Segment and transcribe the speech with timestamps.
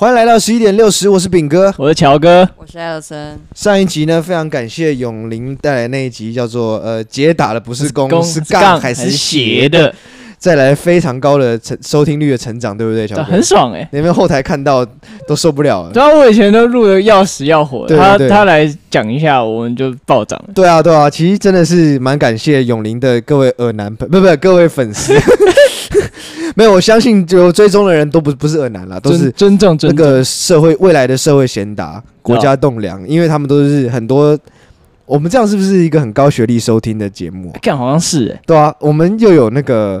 [0.00, 3.38] 欢迎来到十一点六十，我是炳哥，我是乔哥，我是艾尔森。
[3.54, 9.94] 上一集呢，非常感谢永林带来那一集，叫做呃，解打的不是弓，是杠杠还是斜的，的，
[10.38, 13.06] 再来非常高的成收听率的成长，对不对？
[13.06, 14.82] 乔哥很爽哎、欸，那边后台看到
[15.28, 15.90] 都受不了了。
[15.92, 20.42] 对啊，我以前都录的要死要活，对对对，他他来讲一下，我们就暴涨。
[20.54, 25.12] 对啊，对啊，其实真的是蛮感谢永林的各位耳男朋，不不，各位粉丝。
[26.56, 34.38] 没有，我相信就追踪的人都不不是恶男啦，都是真正那个社会未来的社会贤达，国家栋梁，因为他们都是很多。
[35.06, 37.52] 我们这样是不是一个很高学历收听的节目？
[37.60, 40.00] 看好像是哎、欸，对啊，我们又有那个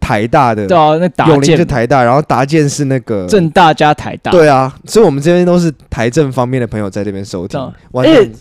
[0.00, 7.60] 台大的，对啊，那达健是台大，然后达建是那个正大加台大，对啊，所以我们这边都是台政方面的朋友在这边收听，
[7.92, 8.32] 完全。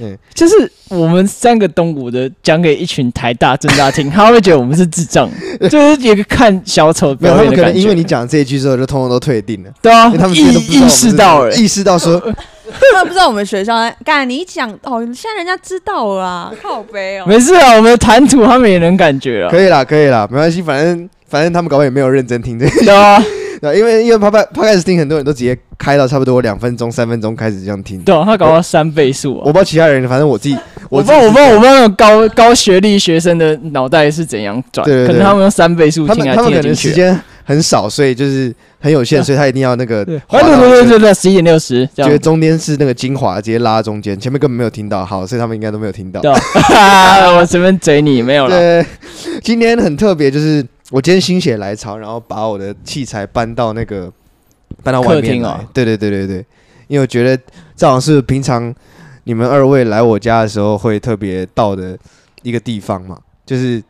[0.00, 0.54] 嗯，就是
[0.88, 5.30] 我们三个东吴的讲给一群台大政大听，他会觉得我们是智障，
[5.70, 7.62] 就是一个看小丑表演的感觉。
[7.62, 9.70] 可能因为你讲这一句之后，就通通都退订了。
[9.80, 13.74] 对啊，他们意意识到了，意识到说， 他们不知道我们学校。
[14.04, 17.24] 干，你讲哦，现在人家知道了啊，靠背哦。
[17.26, 19.50] 没事啊，我们的谈吐他们也能感觉了。
[19.50, 22.84] 可以啦，可以啦，没关系，反正反正他们搞不好也没有认真听这个。
[22.84, 23.22] 对啊。
[23.64, 27.98] 对，因为因为他他开始听，很多人都直接开到差不多两分钟、三分钟开始这样听。
[28.02, 29.42] 对，他搞到三倍速、啊。
[29.46, 30.56] 我不知道其他人，反正我自己，
[30.90, 34.84] 我不知道，我不知道，我不知道那种高高学历学生的脑袋是怎样转。
[34.84, 40.04] 对，可能他们用三倍速听来听，他们可能时间很少，所以就是很有限，所以他一定要那个。
[40.04, 46.20] 对对对对对，十一点六十，觉得中间是那个精华，直接拉中间，前面根本没有听到，好，所以他们应该都没有听到。
[46.20, 46.30] 对，
[47.36, 48.58] 我随便嘴你没有了。
[48.58, 48.86] 对，
[49.42, 54.12] 今天很特别，就是我今天心血来潮，然后把我的器材搬到那个。
[54.82, 56.36] 搬到外面来，哦、对对对对对，
[56.88, 57.40] 因为我觉得
[57.76, 58.74] 这好像是平常
[59.22, 61.96] 你们二位来我家的时候会特别到的
[62.42, 63.82] 一个地方嘛，就是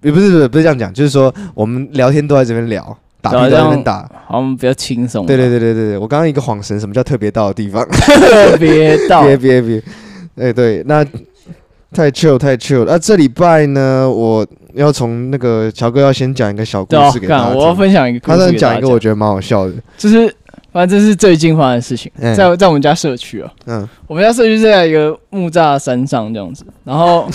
[0.00, 5.26] 也不是不是不是这样讲，就是说我们聊天都在这边聊，打都在这边打，好像比较轻松。
[5.26, 7.86] 对对对对对对，我刚刚一个恍神，什么叫特别到的地方？
[7.90, 9.82] 特别到， 别别别，
[10.36, 11.04] 哎对，那
[11.92, 12.84] 太 chill 太 chill。
[12.84, 14.46] 那、啊、这礼拜呢，我。
[14.74, 20.32] 要从那个乔哥要先讲一个小故事给他，我要分享一个故事，他讲一个我觉得蛮好笑的，就是
[20.72, 27.28] 反正这是最近发生的事情，在在我们家社区啊，嗯，我们家社区是在一个木栅山上这样子，然后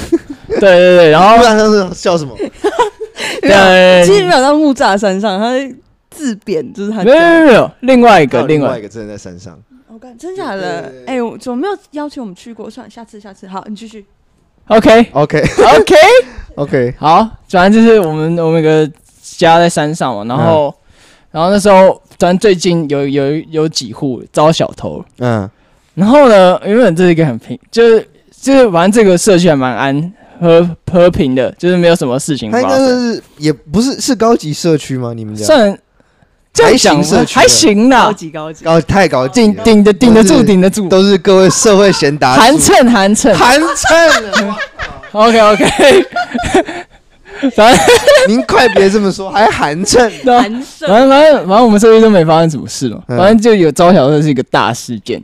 [0.47, 2.34] 对对对，然后木栅山上是笑什么？
[3.41, 5.75] 对，其实没有到木栅山上，他
[6.09, 12.69] 自贬就是他没有没有没有，另外一个另外一个真的在山上，我看真假的，哎，我怎么没有邀请我们去过？
[12.69, 14.06] 算了，下次下次，好，你继续。
[14.68, 15.96] OK OK OK
[16.56, 18.90] OK，好，反正就是我们我们有个
[19.22, 20.74] 家在山上嘛，然后、嗯、
[21.31, 25.50] 然后那时候反正最近有有有几户遭小偷，嗯，
[25.94, 28.08] 然后呢，原本这是一个很平，就是
[28.42, 32.70] 就是反正这个社区还蛮安和和平的，就是没有什么事情发生。
[32.70, 35.14] 它应该是也不是是高级社区吗？
[35.14, 35.78] 你们家算。
[36.64, 38.66] 还行是还行啦，高级高级。
[38.66, 43.34] 高太高级，顶顶的顶得住顶得住，都是各位社会贤达，寒碜寒碜。
[43.34, 44.56] 寒碜。
[45.12, 46.06] OK OK，
[47.56, 47.86] 反正
[48.28, 50.88] 您快别这么说，还寒碜， 寒碜。
[50.88, 55.22] 反正反正反正我们社区都没发生什么事嘛，反正就有招小偷是一个大事件，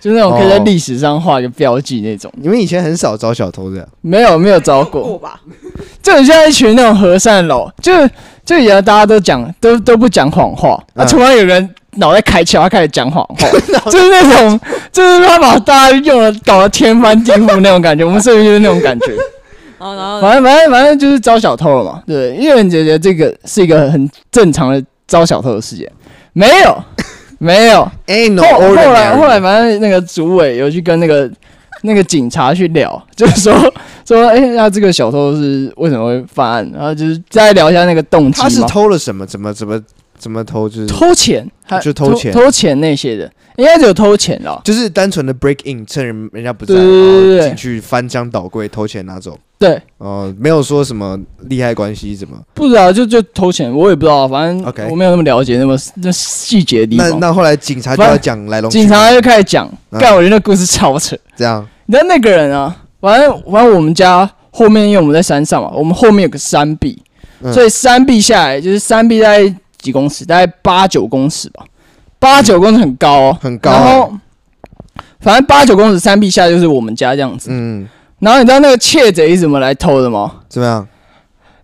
[0.00, 2.32] 就那种可以在历史上画一个标记那种。
[2.36, 5.40] 你们以前很少招小偷的，没有没有招过吧？
[6.02, 8.10] 就很像一群那种和善佬，就是。
[8.48, 13.46] 就以前大家都讲都都不讲谎话，啊，突然有人脑袋开窍，他开始讲谎话，
[13.92, 14.60] 就是那种，
[14.90, 18.02] 就是他把大家用了搞得天翻地覆那种感觉。
[18.06, 19.08] 我们社会就是那种感觉。
[19.78, 22.02] 然后反正反正反正就是招小偷了嘛。
[22.06, 25.86] 对，因为觉得这个是一个很正常的招小偷的事件。
[26.32, 26.82] 没有，
[27.36, 27.86] 没有。
[28.06, 31.30] 哎，后后来后来反正那个主委有去跟那个。
[31.82, 33.54] 那个警察去聊，就是说
[34.08, 36.70] 说，哎、欸，那这个小偷是为什么会犯案？
[36.72, 38.40] 然后就是再聊一下那个动机。
[38.40, 39.26] 他是偷了什么？
[39.26, 39.78] 怎么怎么
[40.18, 40.66] 怎么偷？
[40.66, 41.46] 就是偷钱，
[41.82, 44.58] 就偷钱，偷钱那些的，应该只有偷钱了。
[44.64, 46.74] 就是单纯的 break in，趁人人家不在，
[47.46, 49.38] 进去翻箱倒柜偷钱拿走。
[49.58, 52.90] 对，哦、呃，没有说什么利害关系，怎么不知道？
[52.90, 57.10] 就就偷钱，我也不知道，反正 OK，我没有那么了解那么那细节的地方。
[57.10, 61.14] 那那后来警察就要讲来龙，警察就开始讲，干、嗯，我觉得那故事超扯。
[61.36, 67.00] 这样，你知道那个人啊，反正反正我们家后面，因为我们在山上嘛，我们后面有个山壁，
[67.42, 71.64] 嗯、所以山壁下来就是山壁大概几公尺，大概八九公尺吧，
[72.18, 73.70] 八九公尺很高，哦，很高。
[73.70, 74.12] 然后
[75.20, 77.48] 反正八九公尺山壁下就是我们家这样子。
[77.52, 77.88] 嗯。
[78.20, 80.32] 然后你知道那个窃贼是怎么来偷的吗？
[80.48, 80.86] 怎么样？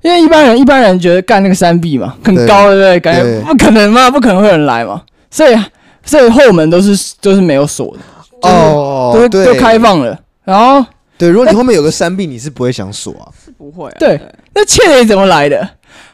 [0.03, 3.01] 因为一般人一般人觉得干那个山壁嘛很高，对不对？
[3.01, 5.03] 感觉不可能嘛，不可能会有人来嘛。
[5.31, 5.57] 所以
[6.05, 10.17] 所以后门都是都是没有锁的哦，都都开放了。
[10.45, 10.85] 然后
[11.17, 13.29] 对，如果你后面有个山壁，你是不会想锁啊？
[13.45, 13.91] 是不会。
[13.99, 14.21] 对，
[14.55, 15.59] 那窃贼怎么来的？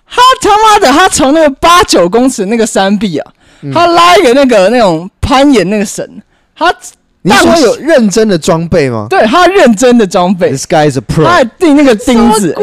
[0.07, 3.33] 他他妈的，他从那个八九公尺那个山壁啊，
[3.73, 6.07] 他拉一个那个那种攀岩那个绳，
[6.57, 6.75] 他
[7.23, 9.07] 你说有认真的装备吗？
[9.09, 12.57] 对，他认真的装备，This guy is a pro，他还钉那个钉子，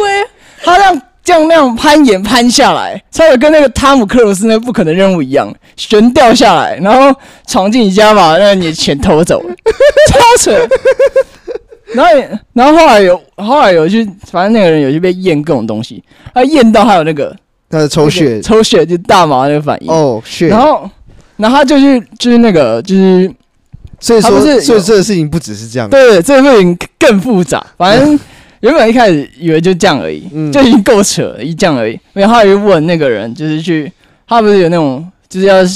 [0.64, 1.02] 他让。
[1.28, 7.14] 这样那样攀岩攀下来，差点跟那个汤姆克鲁斯那不可能任务一样，悬吊下来，然后
[7.46, 9.44] 闯进你家把那你的钱偷走，
[10.10, 10.66] 超扯。
[11.94, 12.12] 然后，
[12.54, 16.04] 然后后来有，后来有去，反正那个人有去被验各种东西，
[16.34, 17.36] 他验到还有那个
[17.70, 19.92] 他的抽血，抽血就大麻那个反应。
[19.92, 20.48] 哦，血。
[20.48, 20.90] 然后，
[21.38, 23.32] 然后他就去，就是那个，就是，
[24.00, 28.20] 所以说，所以这个事情不只是这样，对，这个事情更复杂，反正。
[28.62, 31.98] 原本一开始以为就这样而已，嗯、就已经够扯了，一这样而已。
[32.14, 33.90] 然后他又问那个人，就是去，
[34.28, 35.68] 他不是有那种，就是要问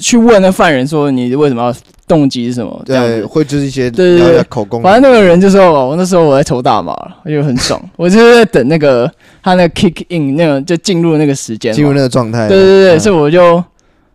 [0.00, 1.74] 去问那犯人说，你为什么要
[2.06, 2.82] 动机是什么？
[2.84, 4.82] 这样子对，会就是一些对对对口供。
[4.82, 6.92] 反正那个人就说，我那时候我在抽大麻，
[7.24, 9.10] 我就很爽，我就是在等那个
[9.42, 12.48] 他那个 kick in 那个就进入那个时间，进入那个状态。
[12.48, 13.62] 对对对，嗯、所以我就，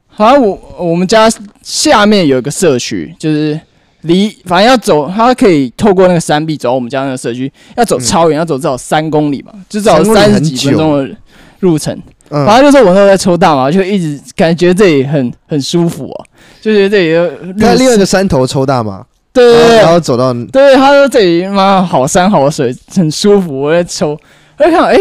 [0.07, 1.29] 好像我我们家
[1.61, 3.59] 下面有一个社区，就是。
[4.01, 11.15] 离反正要走，他可以透过那个山壁走到我们家那个社区，要走超远，要走至少三公里嘛，就至少三十几分钟的
[11.61, 11.99] 路程。
[12.29, 16.25] 反正就是我那时候在抽大麻，就一直感觉这里很很舒服啊，
[16.61, 23.61] 就觉得这里在另外一个山头抽大麻，对对对，然后走到对，他说这里妈好山好水，很舒服。
[23.61, 24.11] 我在抽，
[24.57, 24.97] 我在看，哎，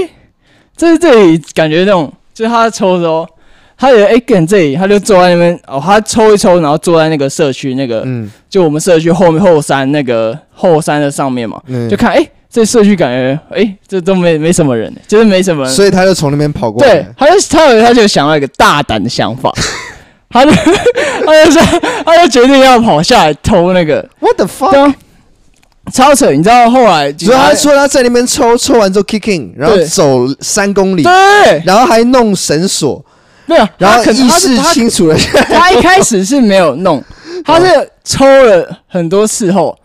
[0.77, 3.27] 这这里感觉那种，就是他在抽的时候。
[3.77, 12.25] 他有哎，跟这里，他就坐在那边哦，他抽一抽，然后坐在那个社区那个，嗯，就我们社区后面后山那个后山的上面嘛，嗯，就看哎，
[12.55, 19.53] 这社区感觉哎，这都没没什么人，就是没什么人，所以他就从那边跑过来，对，他就他有他就想到一个大胆的想法，
[20.31, 21.61] 他就他就说
[22.07, 24.95] 他就决定要跑下来偷那个，What the fuck，
[25.93, 33.05] 超扯，你知道后来，所以他说他在那边抽抽完之后 kicking，然后走三公里，对，然后还弄绳索。
[33.47, 35.17] 没有，然后意识清楚了。
[35.49, 37.03] 他一开始是没有弄，
[37.45, 37.67] 他是
[38.05, 39.77] 抽了很多次后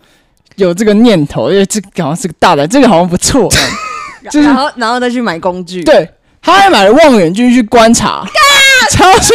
[0.60, 3.50] 有这个念头，因为这个好像是个大胆，这个好像不错。
[4.30, 6.08] 就是然后然后再去买工具，对，
[6.42, 8.24] 他还买了望远镜去观察，
[8.92, 9.34] 超扯！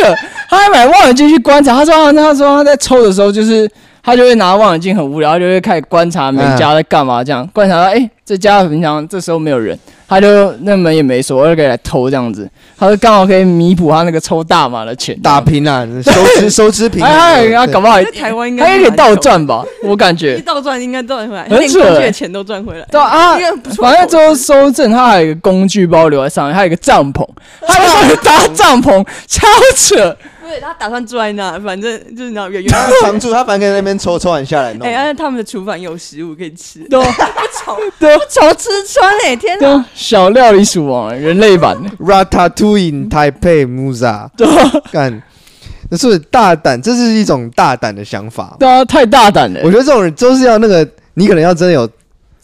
[0.51, 3.69] 他还买望远镜去观察，他说他说他在抽的时候，就是
[4.05, 9.79] 他就会拿望远镜很无聊，就会开始观察每家在干嘛，这样观察到哎，这家平常这时候没有人。
[10.07, 12.49] 他就那门也没锁，我就可以来偷这样子。
[12.79, 17.03] 他就刚好可以弥补他那个抽大麻的钱，打平啊，收支 收支平。
[17.03, 19.65] 哎，他搞不好台湾应该他也可以倒赚吧？
[19.83, 22.87] 我感觉倒赚应该赚回来，很扯，的钱都赚回来。
[22.91, 23.35] 对啊，
[23.79, 27.27] 反正最后收证，他还有一个工具包留在上面，还有一个帐篷，
[27.67, 30.15] 他还有搭帐篷，超扯。
[30.45, 34.87] 对，他打算住在那，反正就是那远远常住，他反正在那边抽抽完下来弄。
[34.87, 39.85] 哎，而且他们的厨房有食物可以吃，都 不愁，不愁吃穿哎，天哪！
[39.95, 44.47] 小料理鼠王，人类版 Ratatouille Taipei Musa，对，
[44.93, 45.23] 干，
[45.89, 46.81] 那是不是大胆？
[46.81, 48.57] 这是一种大胆的想法。
[48.59, 49.61] 对啊，太大胆了。
[49.65, 51.89] 我觉得这种人就是要那个，你可能要真的有。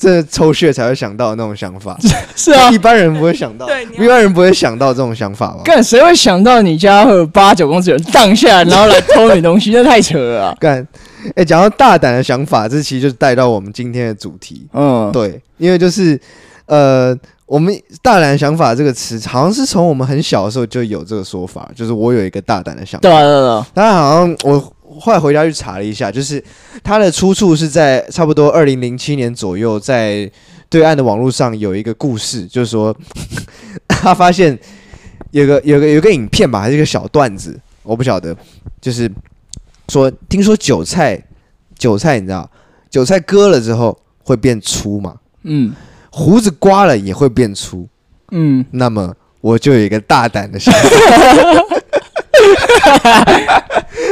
[0.01, 1.95] 这抽血才会想到那种想法，
[2.35, 5.61] 是啊，一般人不会想到，对，一般人不会想到这种想法吧？
[5.63, 9.71] 干，谁会想到你家会有八九公尺人荡下来，然后来偷你东西？
[9.73, 10.57] 那太扯了啊！
[10.59, 10.89] 干，
[11.35, 14.67] 哎，讲到大胆的想法，这其实就是带到我们今天的主题。
[14.73, 16.19] 嗯，对，因为就是
[16.65, 17.15] 呃，
[17.45, 17.71] 我们
[18.01, 23.07] 大胆的想法这个词，好像是从我们很小的时候就有这个说法，就是我有一个大胆的想法。
[23.07, 24.73] 对啊，对啊，当然好像我。
[24.99, 26.43] 后来回家去查了一下，就是
[26.83, 30.31] 它的出处是在差不多二零零七年左右，在
[30.69, 32.97] 对岸的网络上有一个故事，就是说
[33.87, 34.59] 他发现
[35.31, 38.37] 有个有个有个影片吧，还是一个小段子，我不晓得，
[38.81, 39.11] 就是
[39.89, 41.23] 说听说韭菜
[41.79, 42.51] 韭菜你知道
[42.89, 45.17] 韭菜割了之后会变粗嘛？
[45.43, 45.73] 嗯，
[46.11, 47.89] 胡子刮了也会变粗，
[48.33, 50.81] 嗯，那么我就有一个大胆的想法。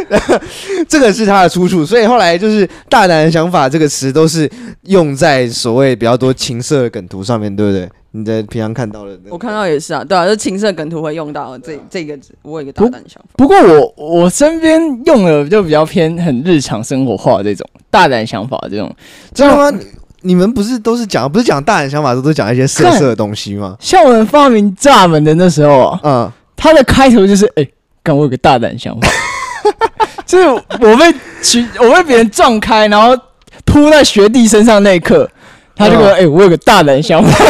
[0.88, 4.50] 这个是他的出处，所以后来就是“大胆的想法”这个词都是
[4.82, 7.88] 用在所谓比较多情色的梗图上面，对不对？
[8.12, 12.32] 你在平常看到的，我看到也是啊，对啊，就情色梗图会用到这这个字。
[12.42, 18.90] 我有一个大胆的想法，不，不过我我身边用的就比较偏很日常生活化的这种大胆想法，这种
[19.34, 19.78] 知道吗？
[20.22, 23.76] 你们不是都是讲不是讲大胆想法，都是讲一些色色的东西吗？
[23.78, 27.62] 像我们发明炸门的那时候啊，嗯，它的开头就是哎。
[27.62, 27.72] 欸
[28.10, 29.06] 我有个大胆想法，
[30.26, 30.46] 就是
[30.80, 33.16] 我被其，我被别人撞开，然后
[33.64, 35.28] 扑在学弟身上那一刻，
[35.74, 37.30] 他就说：“哎、欸，我有个大胆想法。”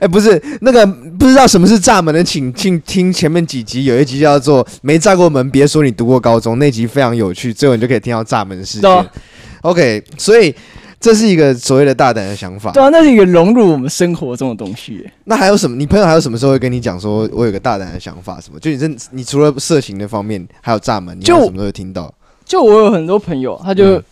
[0.00, 0.86] 哎，不是那个
[1.18, 9.06] 不知道什么是炸门的，请请听前面几集，有一集叫做“没炸过门，别说你读过高中”，那集非常有趣，最后你就可以听到炸门事件。
[9.62, 10.54] OK，所以
[11.04, 12.72] 这是一个所谓的大胆的想法。
[12.72, 15.06] 对啊，那是一个融入我们生活中的东西。
[15.24, 15.76] 那还有什么？
[15.76, 18.40] 你朋友还有什么时候会跟你讲说，我有个大胆的想法？
[18.40, 18.58] 什么？
[18.58, 22.10] 就你这，你除了色情的方面，还有炸门，你有什么时候会听到？
[22.46, 24.02] 就我有很多朋友，他就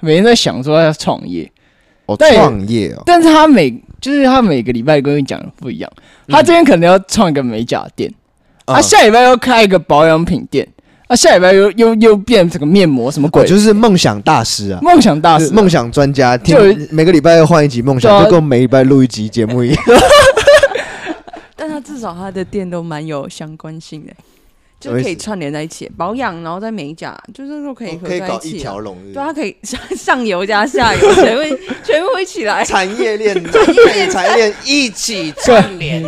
[0.00, 1.50] 每天在想说他要创业。
[2.04, 3.02] 哦，创业哦。
[3.06, 5.90] 但是他每就是他每个礼拜跟你讲的不一样。
[6.28, 8.12] 他今天可能要创一个美甲店，
[8.66, 10.68] 他下礼拜要开一个保养品店。
[11.06, 13.44] 啊，下礼拜又又又变成个面膜什么鬼？
[13.46, 16.56] 就是梦想大师啊，梦想大师，梦想专家，就
[16.90, 19.84] 每个礼拜要换一集梦想，就跟我每礼拜录一集节目一样。
[21.54, 24.12] 但他至少他的店都蛮有相关性的，
[24.80, 28.96] 就可以串联在一起，保养，然后在美甲，就是说可以合在一起，可以搞一条龙。
[29.12, 36.02] 对，他可以 上上游加下游，全部 全部一起来，产业链、产业链、产业链一起串联。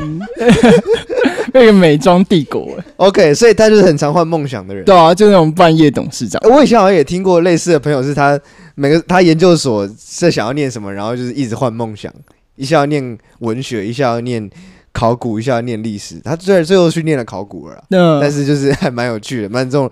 [1.52, 4.84] 那个美妆帝国，OK，所以他就是很常换梦想的人。
[4.84, 6.40] 对啊，就那种半夜董事长。
[6.44, 8.38] 我以前好像也听过类似的朋友，是他
[8.74, 12.12] 每个他研究所是想要念什么，然后就是一直换梦想，
[12.56, 14.50] 一下要念文学，一下要念
[14.92, 16.20] 考古，一下要念历史。
[16.24, 19.90] 他最最后去念了考古了，嗯，但是就是还蛮有趣的，蛮这种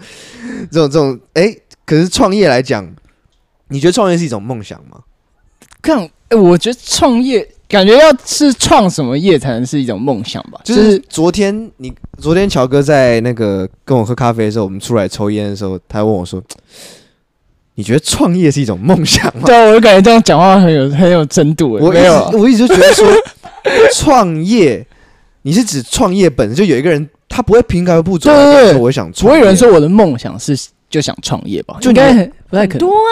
[0.71, 1.19] 这种这种。
[1.35, 2.87] 哎、欸，可是创业来讲，
[3.69, 5.01] 你觉得创业是一种梦想吗？
[5.81, 7.49] 看，哎、欸，我觉得创业。
[7.75, 10.61] 感觉要是创什么业才能是一种梦想吧？
[10.63, 16.41] 就是昨天你昨天乔哥在那个跟我喝咖啡的时候，我们出来抽烟的时候，他问我说
[17.75, 21.73] ：“你觉得创业是一种梦想吗？”对，我就感觉这样讲话很有很有深度。
[21.73, 23.05] 我没有，我一直就觉得说，
[23.95, 24.87] 创业，
[25.43, 28.31] 你是指创业本身就有一个人他不会凭空不走。
[28.31, 30.57] 对对对，我想创业，不会有人说我的梦想是
[30.89, 31.77] 就想创业吧？
[31.81, 32.13] 就应该
[32.49, 32.79] 不太可能。
[32.79, 33.11] 多啊。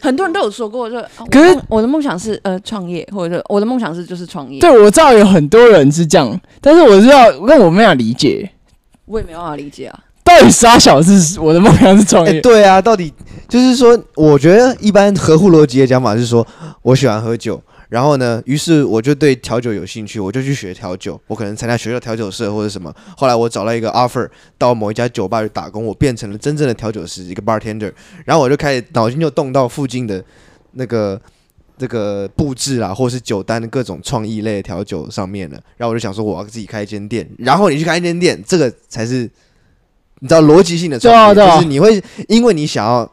[0.00, 0.96] 很多人都有说过，就
[1.30, 4.60] 可是我的梦想是呃创业，或者是我的梦想是就是创业。
[4.60, 8.50] 对，我知道有很多人是这样，但是我知道，那我没法理解，
[9.06, 9.98] 我也没办法理解啊。
[10.22, 12.32] 到底沙小是我的梦想是创业？
[12.32, 13.12] 欸，对啊，到底
[13.46, 16.46] 就是说，我觉得一般合乎逻辑的讲法是说，
[16.80, 17.62] 我喜欢喝酒。
[17.94, 21.20] 然后呢，于是我就对调酒有兴趣，我就去学调酒。
[21.28, 22.92] 我可能参加学校调酒社或者什么。
[23.16, 27.92] 后来我找到一个 offer，到某一家酒吧去打工，我变成了真正的调酒师，一个 bartender。
[28.24, 30.20] 然后我就开始脑筋就动到附近的
[30.72, 31.20] 那个
[31.78, 35.60] 这个布置啊，或是酒单的各种创意类的调酒上面了。
[35.76, 37.24] 然后我就想说，我要自己开一间店。
[37.38, 39.30] 然后你去开一间店，这个才是
[40.18, 43.08] 你知道逻辑性的创业，就是你会因为你想要。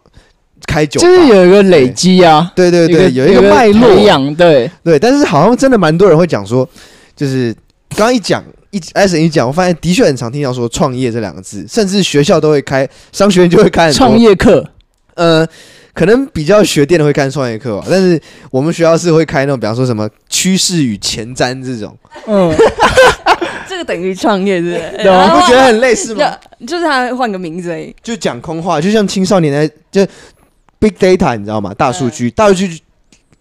[0.67, 4.99] 开酒就是有一个累积啊，对对对，有一个脉络，对对。
[4.99, 6.67] 但是好像真的蛮多人会讲说，
[7.15, 7.53] 就是
[7.89, 14.65] 刚刚一讲一艾森一讲，我发现的确很常听到说创业这两个字，甚至学校都会开，商学院就会开创业课。
[15.15, 15.45] 呃，
[15.93, 21.95] 可能比较学店的会开创业课吧，但是我们学校是会开那种，比方说什么趋势与前瞻这种。
[22.27, 22.53] 嗯，
[23.67, 24.77] 这个等于创业，是不是？
[25.03, 26.37] 对，你不觉得很类似吗？
[26.65, 30.09] 就是他换个名字而已，就讲空话，就像青少年的就。
[30.81, 31.71] Big data，你知道吗？
[31.75, 32.81] 大数据，大数据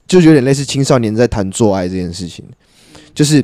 [0.06, 2.44] 就有点类似青少年在谈做爱这件事情，
[3.14, 3.42] 就是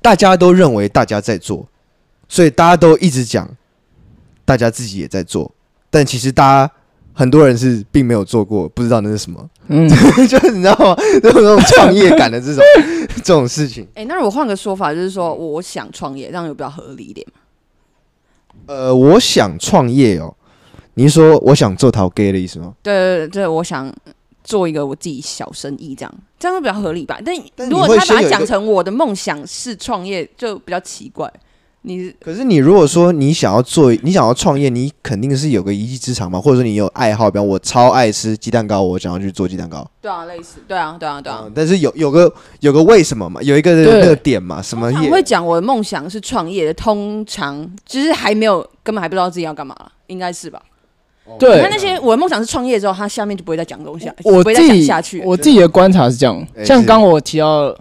[0.00, 1.66] 大家都认为大家在做，
[2.28, 3.50] 所以大家都一直讲，
[4.44, 5.52] 大家自己也在做，
[5.90, 6.72] 但其实大家
[7.12, 9.50] 很多人是并没有做过，不知道那是什么。
[9.66, 9.88] 嗯，
[10.28, 10.96] 就是你知道吗？
[11.24, 12.62] 有那种创业感的这种
[13.24, 13.82] 这种事情。
[13.94, 17.40] 哎、欸，那我换个说法，就是说我想创业，这样有比较合理一点吗？
[18.66, 20.36] 呃，我想创业哦。
[20.94, 22.74] 你是说我想做陶 gay 的意思吗？
[22.82, 23.92] 对对对，我想
[24.44, 27.18] 做一个我自己小生意，这样这样会比较合理吧？
[27.24, 31.32] 但如果他把它讲成我的梦想是创业，就比较奇怪。
[31.84, 39.84] 你可是你如果说你想要做，你想要创业，你肯定是有个一技之长嘛，或者说你有爱好，比方我超爱吃鸡蛋糕，我想要去做鸡蛋糕。
[40.00, 41.40] 对啊，类似，对啊，对啊，对啊。
[41.44, 43.42] 嗯、但是有有个有个为什么嘛？
[43.42, 44.62] 有一个那个点嘛？
[44.62, 44.86] 什么？
[44.86, 50.62] 我会讲我的梦想是创业的，通常其实还没有，根本还不知道自己要干嘛了，应该是吧？
[51.38, 54.14] 对，你看那些我的梦想是创业之后，他下面就不会再讲东西了。
[54.24, 57.74] 我自己下去，我自己的观察是这样，像刚我提到，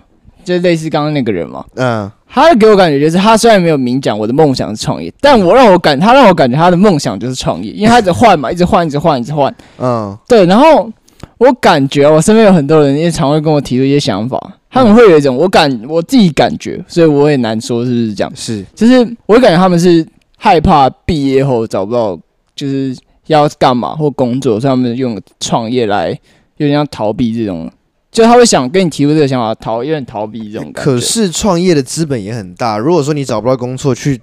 [0.44, 10.46] 就类似刚刚那个人嘛，嗯，他给我感觉就是他虽然没有明讲我的梦想是创业，但我让我感他让我感觉他的梦想就是创业，因为他一直换嘛， 一直换，一直换，一直换，嗯，对。
[10.46, 10.92] 然后
[11.38, 14.40] 我感觉我身边有很多人也常会跟我提出一些想法，
[14.70, 20.06] 他们会有一种我感我自己感觉，所以我也难说是不是这样，是，就是我感觉他们是
[20.38, 22.18] 害怕毕业后找不到，
[22.56, 22.98] 就是。
[23.32, 26.10] 要干嘛或工作，所以他们用创业来
[26.58, 27.72] 有点像逃避这种，
[28.12, 30.82] 就他会想跟你提出这个想法，逃有点逃避这种感觉。
[30.82, 34.22] 可是创业的资本也很大，如果说你找不到工作，去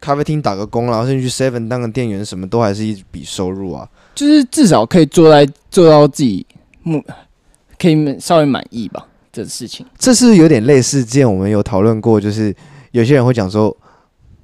[0.00, 3.88] 咖啡厅打个工，然后甚至去 Seven 当个店员，什么都还是一笔收入啊。
[4.14, 6.46] 就是至少可以做在做到自己
[6.82, 7.02] 目，
[7.78, 9.06] 可以稍微满意吧。
[9.32, 12.54] 这事情，这是有点类似之前我们有讨论过，就是
[12.92, 13.76] 有些人会讲说，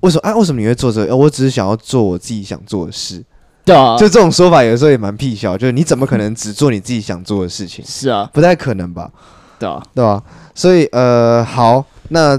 [0.01, 0.37] 为什么啊？
[0.37, 1.17] 为什么你会做这个？
[1.17, 3.25] 我只是想要做我自己想做的事。
[3.65, 7.85] 对啊， 就这种说法有时候也蛮屁笑，就是你怎么可能只做你自己想做的事情？
[7.87, 9.11] 是啊，不太可能吧？
[9.59, 10.23] 对啊，对吧？
[10.55, 12.39] 所以呃，好，那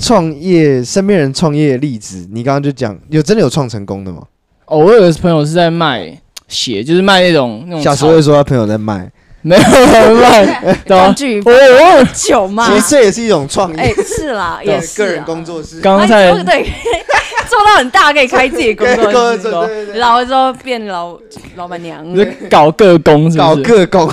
[0.00, 4.22] 创业身边人创业的例子，你刚刚就讲有真的有创成功的吗？
[4.66, 7.82] 哦，我有个朋友是在卖鞋，就是卖那种那种。
[7.82, 9.10] 小时候会说他朋友在卖。
[9.42, 15.80] 没有卖，玩具，我我酒嘛，其实这也是一种创业，哎，是啦，也是个人工作室。
[15.80, 16.62] 刚才对，
[17.50, 19.48] 做到很大，可以开自己工作室。
[19.94, 21.18] 老了之后变老
[21.56, 22.06] 老板娘，
[22.48, 24.08] 搞个工，搞个工。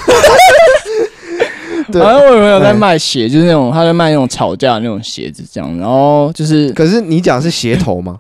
[1.92, 5.78] 反正我有朋友在卖鞋，就是那种他在卖那种吵架的那种鞋子，这样。
[5.78, 8.18] 然后就是，可是你讲是鞋头吗？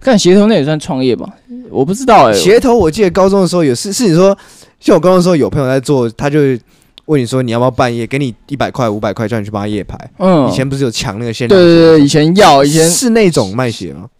[0.00, 1.28] 看鞋头那也算创业吧？
[1.68, 2.32] 我不知道哎。
[2.32, 4.38] 鞋头，我记得高中的时候有是是你说。
[4.84, 6.38] 像我刚刚说，有朋友在做，他就
[7.06, 9.98] 问你说，你要不要半夜给你一百块、五百块，叫你去帮他夜排。
[10.18, 11.58] 嗯，以前不是有抢那个限量？
[11.58, 14.10] 对对对，以前要，以前是那种卖鞋吗？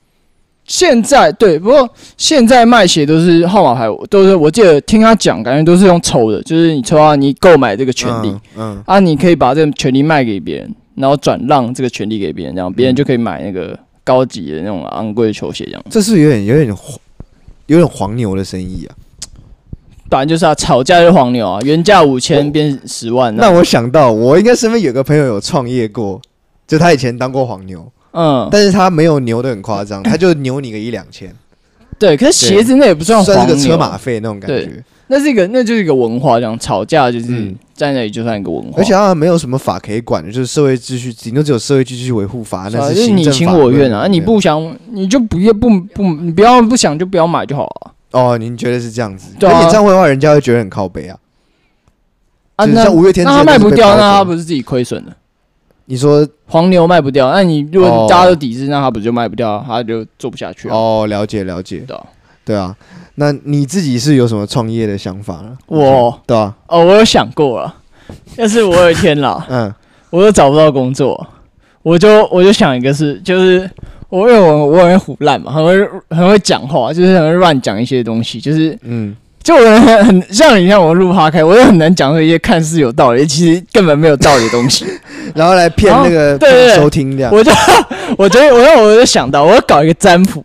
[0.64, 15.84] 现在对，不过现在卖鞋都是号码牌，都是我记得听他讲，感觉都是用抽的，就是你抽到你购买这个权利，嗯，嗯啊，你可以把这个权利卖给别人，然后转让这个权利给别人，这样别人就可以买那个高级的那种昂贵的球鞋，这样。
[15.90, 16.98] 这是有点有点黄，
[17.66, 18.96] 有点黄牛的生意啊。
[20.14, 23.34] 反正就是啊，吵架就是黄牛啊，原价五千变十万。
[23.34, 26.20] 那我想到，我应该身边有个朋友有创业过，
[26.68, 31.34] 就他以前当过黄牛，嗯，但是他没有牛的很夸张， 他就牛你个一两千。
[31.98, 34.84] 对，可是鞋子那也不算算是个车马费那种感觉。
[35.08, 38.78] 那是一个，那就是一个文化，这样吵架就是在那里就算一个文化。
[38.78, 44.06] 而且他没有什么法可以管的，就是社会秩序，顶多只有社会秩序维护法，那是你情我愿啊。
[44.06, 47.90] 你不想，你就不要不不，你不要不想就不要买就好了。
[48.14, 49.34] 哦，您觉得是这样子？
[49.38, 51.18] 对，演唱会的话，人家会觉得很靠北啊。
[52.56, 55.12] 啊，那五月天那他卖不掉，那他不是自己亏损了？
[55.86, 60.74] 你说黄牛卖不掉，那你如果大家都抵制，那他不就卖不掉，他就做不下去了。
[60.74, 61.80] 哦，了解了解。
[61.80, 61.96] 对
[62.44, 62.76] 对啊，
[63.16, 65.58] 那你自己是有什么创业的想法呢？
[65.66, 67.74] 我，对啊，哦，我有想过了。
[68.36, 69.74] 要是我有一天啦， 嗯，
[70.10, 71.26] 我又找不到工作，
[71.82, 73.68] 我就我就想一个事，就是。
[74.14, 75.76] 我因为我我很胡烂嘛，很会
[76.10, 84.84] 很会讲话，就是很会乱讲一些东西，就是嗯，就我很很像你像我录哈开，我也很难讲出一些看似有道理，其实根本没有道理的东西，
[85.34, 87.32] 然后来骗那个 对对收听这样。
[87.34, 87.50] 我就
[88.16, 90.44] 我觉得我让我就想到，我要搞一个占卜，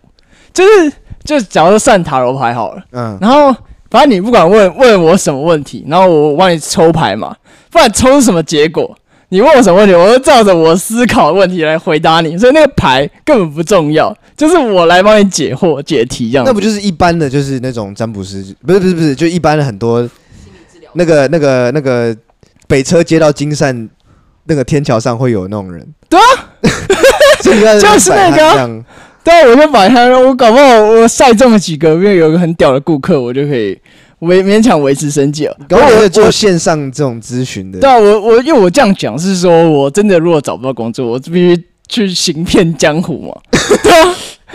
[0.52, 0.92] 就是
[1.22, 3.54] 就假如说算塔罗牌好了，嗯，然后
[3.90, 7.36] 反正你不管问问我什么问题，然后我帮你抽牌嘛，
[7.70, 8.96] 不管抽出什么结果。
[9.30, 16.44] 你问我什么问题，我就照着我思考的问题来回答你，所以那个牌根本不重要，就是我来帮你解惑、解题这样。
[16.44, 18.44] 那不就是一般的，就是那种占卜师？
[18.66, 20.08] 不是不是不是，就一般的很多
[20.94, 22.14] 那个那个那个
[22.66, 23.88] 北车接到金山
[24.44, 25.86] 那个天桥上会有那种人。
[26.08, 26.24] 对啊，
[27.40, 27.52] 就
[27.98, 28.84] 是那个。
[29.22, 33.78] 对啊，我就摆摊，我搞不好我晒中了几个，因为有一个很屌的顾客，我就可以。
[34.20, 37.80] 维勉强维持生计哦，然后我会做线上这种咨询的。
[37.80, 43.40] 对啊，我我因为我这样讲是说，我真的如果找不到工作，我必须去行骗江湖嘛。
[43.82, 44.14] 对啊，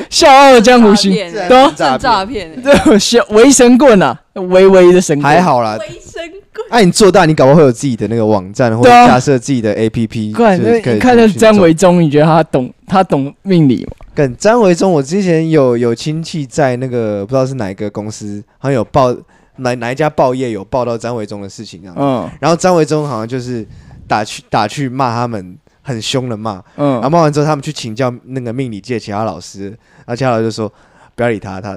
[0.09, 5.77] 笑傲的江湖行，对啊，诈骗，对，小维生棍啊，微微的神棍还好啦。
[5.79, 6.21] 维生
[6.53, 10.33] 棍，哎，你做大，你搞不好会有自己的那个网站，或者架设自己的 APP。
[10.33, 13.93] 怪，那你看那张维忠，你觉得他懂他懂命理吗？
[14.13, 19.15] 跟张维忠，我之前有有亲戚在那个不知道是哪一个公司，好像有报。
[19.57, 21.93] 哪哪一家报业有报道张维忠的事情啊？
[21.97, 23.65] 嗯，然后张维忠好像就是
[24.07, 26.61] 打去打去骂他们，很凶的骂。
[26.77, 30.71] 嗯，然后骂完之后，他们去请教那个命理界其他老师，然后其他老师就说
[31.15, 31.75] 不要理他，他。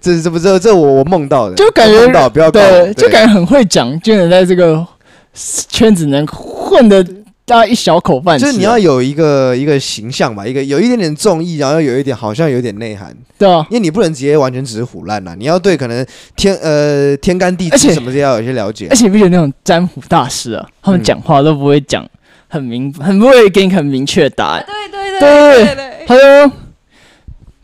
[0.00, 4.86] 这是这不这这我我梦到的，就感觉到不要对，对就感觉很会讲，就能在这个
[5.34, 7.06] 圈子能混的。
[7.50, 22.08] 大一小口饭，就是你要有一个一个形象吧，一个有一点点综艺，然后有一点好像有点内涵，对啊，因为你不能直接完全只是唬烂呐，你要对可能天呃天干地支什么的要有一些了解，而且不有那种占卜大师啊，他们讲话都不会讲
[22.46, 25.74] 很明，很不会给你很明确的答案，对对对对。
[25.74, 26.52] 对，他说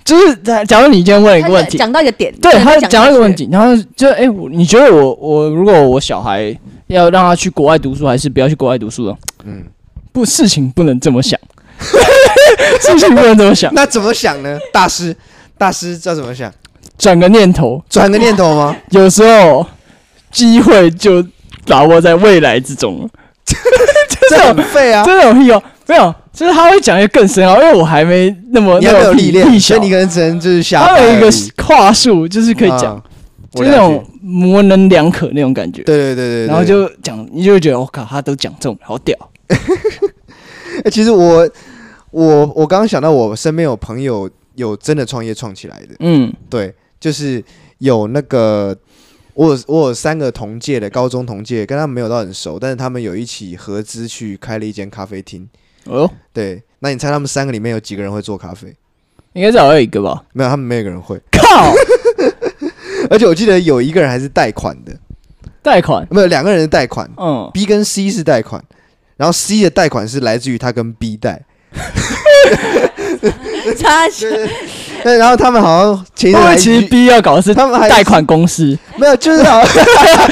[0.05, 6.53] 就是假如你今天问一个问题，讲到一个点，对他讲到一个问题，然后就哎，你觉得我我如果我小孩
[6.89, 9.17] 要让他去国外读书，还是不要去国外读书了？
[9.45, 9.63] 嗯。
[10.17, 11.39] 不，事情不能这么想，
[12.81, 13.71] 事情不能这么想。
[13.75, 14.59] 那怎么想呢？
[14.73, 15.15] 大师，
[15.59, 16.51] 大师知道怎么想？
[16.97, 18.75] 转个念头，转个念头吗？
[18.93, 19.67] 有时候
[20.33, 21.23] 机会就
[21.67, 23.07] 把握在未来之中。
[24.31, 25.05] 这很废啊！
[25.05, 30.83] 真的有屁哦，没有，就是他会讲一个更深奥，因为我还没那么你还没有历练，所以你可能只能就是想。
[30.83, 31.31] 他有一个
[31.63, 32.99] 话术，就是可以讲，
[33.53, 35.83] 就是那种模棱两可那种感觉。
[35.83, 39.15] 对对对对，然后就讲，你就会觉得我靠，他都讲中，好屌。
[40.85, 41.49] 哎，其实我
[42.11, 47.43] 我我刚刚想到，我身边有朋友有真的创业创起来的，嗯，对，就是
[47.79, 48.77] 有那个
[49.35, 55.49] 我有我有三个同届的高中同届，跟他们没有到很熟，但是他们有一起合资去开了一间咖啡厅。
[55.85, 58.75] 哦，对，那你猜他们三个里面有几个人会做咖啡？
[59.35, 60.25] 应该只有一个吧？
[60.33, 61.21] 没有，他们没有一个人会。
[61.31, 61.73] 靠！
[63.11, 64.93] 而且我记得有一个人还是贷款的，
[65.63, 67.09] 贷款没有两个人的贷款。
[67.19, 68.65] 嗯，B 跟 C 是贷款，
[69.17, 71.43] 然后 C 的贷款是来自于他跟 B 贷。
[73.77, 74.31] 差钱。
[75.03, 79.85] 对，然后他们好像其实其实 B 要搞的是他们还贷款公司，没有，就是好像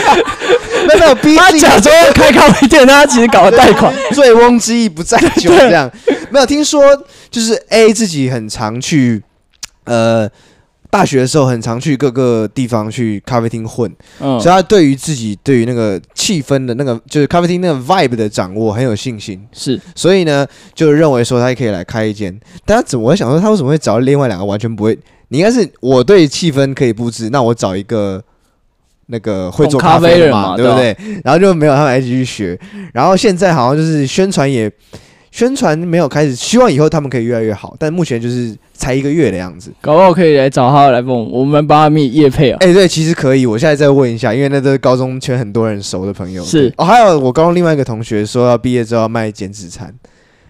[0.88, 5.90] 没有 B 他假装开咖啡店，他其实搞了贷款，醉翁之意不在酒这样。
[6.31, 6.83] 没有听说，
[7.31, 9.23] 就是 A 自己很常去，
[9.85, 10.29] 呃。
[10.94, 22.33] 大学的时候很常去各个地方去咖啡厅混，嗯，所以他对于自己对于那个气氛的那个就是咖啡厅那个 vibe 的掌握很有信心，是，所以呢就认为说他可以来开一间。
[22.64, 24.96] 但他怎么会想说他为什么会找另外两个完全不会？
[25.30, 28.22] 你应该是我对气氛可以布置，那我找一个
[29.07, 30.96] 那个会做咖啡的嘛，对不对？
[31.24, 32.57] 然后就没有他们一起去学，
[32.92, 34.70] 然后现在好像就是宣传也。
[35.35, 39.73] 宣传没有开始，希望以后他们可以越来越好，但目前就是才一个月的样子。
[39.81, 42.57] 搞不好可以来找他来帮我们帮他们业配啊。
[42.61, 43.44] 哎、欸，对，其实可以。
[43.44, 46.44] 我现在再问一下，因为那都是高中圈很多人熟的朋友。
[46.44, 49.92] 是哦，还有我高中另外一个同学说要毕业之后要卖减脂餐，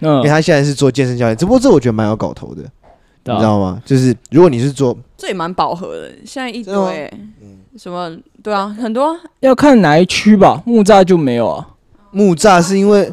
[0.01, 1.35] 嗯，因为他现在是做健身教练。
[1.35, 3.81] 只不过这我觉得蛮有搞头的，嗯、你知道吗？
[3.87, 6.11] 就是如果你是做，这也蛮饱和的。
[6.27, 6.75] 现在一堆，
[7.41, 8.15] 嗯，什么？
[8.43, 10.63] 对啊，很多要看哪一区吧。
[10.67, 11.69] 木栅就没有啊。
[12.11, 13.11] 木栅是因为。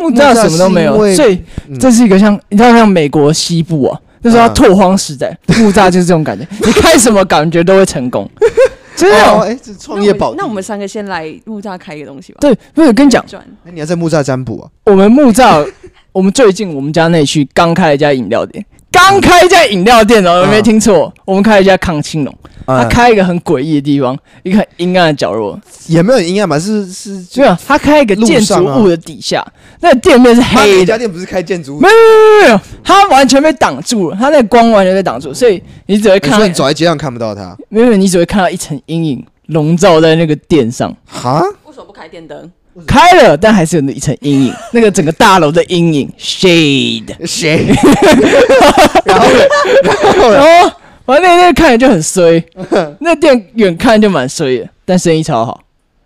[0.00, 1.38] 木栅什么都没有，所以
[1.78, 8.28] 这是一个像你知道像美国西部啊，那时候拓荒时代，木栅就是这种感觉， 你开什么感觉都会成功，
[8.96, 9.40] 真的。
[9.40, 10.34] 哎，这创业宝。
[10.36, 12.38] 那我们三个先来木栅开一个东西吧。
[12.40, 13.24] 对，不是跟你讲，
[13.64, 14.68] 那你要在木栅占卜啊？
[14.84, 15.66] 我们木栅，
[16.12, 21.12] 我们最近我们家那区刚开了一家饮料店，刚开一家饮料店哦，有没有听错？
[21.24, 22.34] 我们开了一家康青龙。
[22.66, 26.56] 他开一个很诡异的地方，一个很阴暗的角落，也没有很阴暗吧？
[26.56, 27.56] 是是，没有。
[27.66, 29.44] 他开一个建筑物的底下，
[29.80, 30.86] 那个店面是黑的。
[30.86, 31.80] 家店不是开建筑物？
[31.80, 36.46] 没有没有没有，他完全被挡住了，他那个光完全被挡住，所以你只会看到。
[36.46, 37.56] 你走在街上看不到他。
[37.70, 40.94] 没有，你只会看到一层阴影笼罩在那个店上。
[41.06, 41.42] 哈？
[41.64, 42.52] 为什么不开电灯？
[42.86, 47.74] 开了，但还是有那一层阴影， 那个整个大楼的阴影，shade shade。
[49.04, 50.76] 然后，然后。
[51.06, 52.40] 我那天看着就很衰，
[53.00, 55.60] 那店远看就蛮衰的，但生意超好，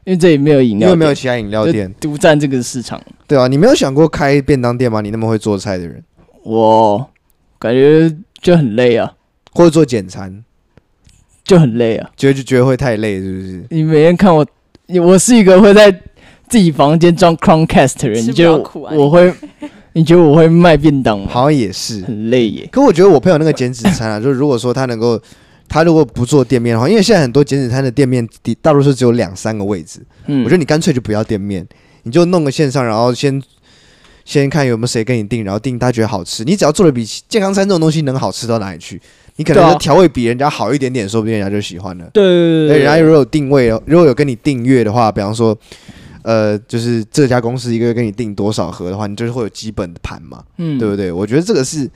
[0.04, 2.98] 因为这里没有饮料，因为没有其他饮料店独占这个市场。
[3.26, 5.02] 对啊，你没有想过开便当店吗？
[5.02, 6.02] 你那么会做菜的人，
[6.42, 7.06] 我
[7.58, 9.12] 感觉就很累啊，
[9.52, 10.42] 或者做简餐
[11.44, 13.62] 就很累啊，觉得就觉得会太累，是不是？
[13.68, 14.46] 你每天看我，
[15.02, 15.94] 我是一个会在
[16.48, 18.56] 自己房间装 Chromecast 的人，你觉得
[18.96, 19.32] 我会？
[19.96, 21.28] 你觉得我会卖便当吗？
[21.30, 22.68] 好像也是，很累耶。
[22.72, 25.16] 可我觉得我朋友那个减脂餐啊， 就是如果说他能够，
[25.68, 28.28] 他如果不做店面的话，因为现在很多减脂餐的店面
[28.60, 30.00] 大多数只有两三个位置。
[30.26, 31.64] 嗯，我觉得你干脆就不要店面，
[32.02, 33.40] 你就弄个线上，然后先
[34.24, 36.42] 先看有没有谁跟你订，然后订他觉得好吃。
[36.42, 39.00] 你只要做的比健康餐这种东西能好吃到哪里去，
[39.36, 42.10] 你可能调味比人家好一点点，说不定人家就喜欢了。
[42.12, 45.56] 对对对，人家如果有定位，如果有跟你订阅的话，比方说。
[46.24, 51.12] 呃，就是这家公司一个月给你订多少盒的话，你就是会有基本的盘嘛，嗯，对不对？
[51.12, 51.88] 我觉得这个是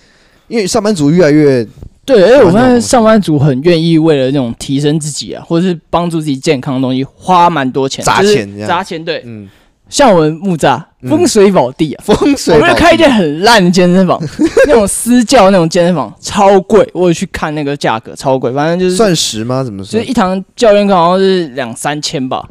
[0.49, 1.67] 因为上班族越来越
[2.05, 9.49] 对，而且我发现上班族很愿意为了那种提升自己啊，或者是帮助自己健康的东西，花蛮多钱，砸钱，砸钱，对，嗯，
[9.89, 14.19] 像我们木栅风水宝地啊， 风水，我们开一间很烂的健身房，
[14.67, 19.63] 那种私教那种健身房超贵，我有去看那个价格超贵，反正就是算十吗？
[19.65, 19.99] 怎么说？
[19.99, 22.47] 就是一堂教练课好像是两三千吧。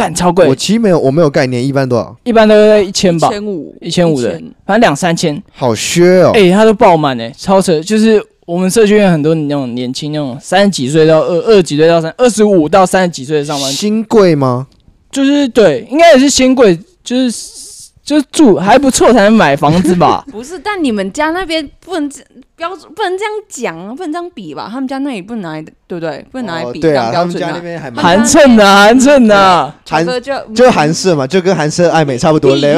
[0.00, 2.16] 干超贵，我其实没有，我没有概念，一般多少？
[2.24, 4.30] 一般都在一千吧，一千五，一千五的，
[4.64, 6.30] 反正两三千，好削哦。
[6.32, 7.78] 哎，他都爆满哎，超扯。
[7.82, 13.76] 就是我们社区有很多那种年轻那种三十几岁到二二十几岁到三二十五到三十几岁的上班族。
[13.76, 14.66] 新贵吗？
[15.12, 17.69] 就是对，应该也是新贵，就是。
[18.10, 20.24] 就住还不错才能买房子吧？
[20.32, 22.10] 不是，但你们家那边不能
[22.56, 24.68] 标准，不能这样讲，不能这样比吧？
[24.68, 26.26] 他们家那里不能拿来，对不对？
[26.32, 26.80] 不能拿来比。
[26.80, 32.76] 对啊，他们家那边还寒碜的，寒碜的，韩就就韩式嘛，就跟韩式爱美差不多嘞。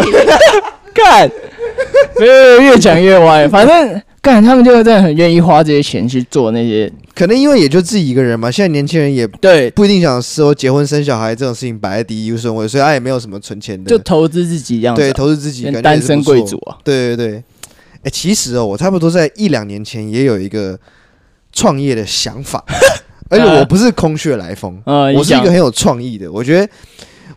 [0.95, 1.31] 看，
[2.21, 4.03] 没有越讲越歪，反正。
[4.23, 8.49] 干，他们就真的很愿意花这些钱去做那些，可能因为也就自己一个人嘛。
[8.49, 15.03] 现在年轻人也对，不一定想说结婚生小孩这种事情摆在第一顺位，所以他也没有什么存钱的，就投资自己这样子。
[15.03, 16.79] 对，投资自己，跟单身贵族啊。
[16.85, 17.43] 对对对，哎、
[18.05, 20.79] 欸，其实哦，我差不多在一两年前也有一个
[21.53, 22.65] 创业的想法，
[23.29, 26.31] 而且我不是空穴来风，呃、我是一个很有创意的。
[26.31, 26.73] 我觉得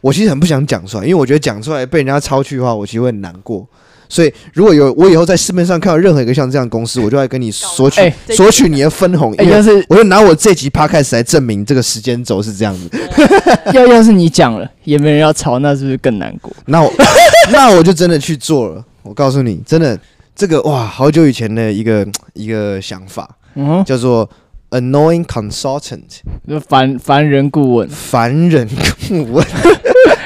[0.01, 3.67] 我其实很不想讲出来，因为我觉得讲出来被人家抄去的话，我其实会很难过。
[4.07, 9.33] 所以如果有我以后在市面上看到任何一个像这样的公司，我就来跟你索取、欸、索取你的分红。
[9.37, 12.89] 哎、欸，要是我就拿我这集 podcast 来证明这个时间轴是这样子。
[13.73, 16.51] 要要是你讲了，也没人要吵，那是不是更难过？
[16.67, 16.91] 那我
[17.51, 18.83] 那我就真的去做了。
[19.03, 19.99] 我告诉你，真的
[20.35, 24.27] 这个哇，好久以前的一个一个想法，嗯，叫做
[24.71, 26.01] annoying consultant，
[26.47, 28.67] 就烦烦人顾问，烦人
[29.07, 29.45] 顾问。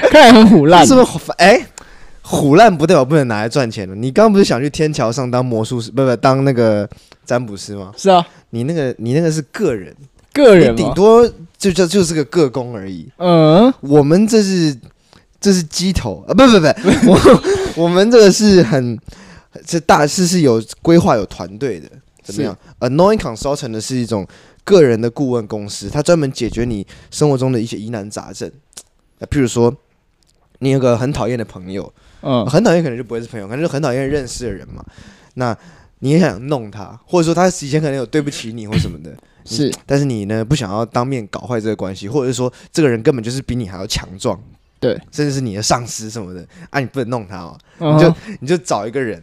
[0.10, 1.32] 看来很虎烂，是不是？
[1.38, 1.65] 哎、欸，
[2.30, 3.96] 唬烂不代表不能拿来赚钱的。
[3.96, 6.88] 你刚刚不是想去天桥上当魔术师，不不，当那个
[7.26, 7.92] 占卜师吗？
[7.98, 9.96] 是啊，你那个你那个是个人，
[10.32, 13.10] 个人顶多就就就是个个工而已。
[13.18, 14.78] 嗯，我们这是
[15.42, 16.68] 这是鸡头啊，不不不，
[17.10, 17.42] 我
[17.76, 18.96] 我们这个是很
[19.65, 21.89] 这大事是有规划有团队的，
[22.22, 24.28] 怎么样？Annoying consultant 的是一种
[24.63, 28.52] 个人的顾问公司，它专门解决你生活中的一些疑难杂症，
[29.20, 29.76] 啊，譬如说。
[30.62, 31.89] 你有个很讨厌的朋友，
[32.21, 34.84] 嗯，很讨厌可能就不会是朋友，可能就很讨厌认识的人嘛。
[35.36, 35.55] 那
[35.99, 39.71] 你也想弄他，或者说他以前可能有对不起你或什么的， 是。
[39.86, 44.39] 但是你呢，不想要当面搞坏这个关系，或者是说这个人根本就是比你还要强壮，
[44.79, 49.21] 对，甚至是你的上司什么的，啊，你不能弄他哦，嗯、你就你就找一个人，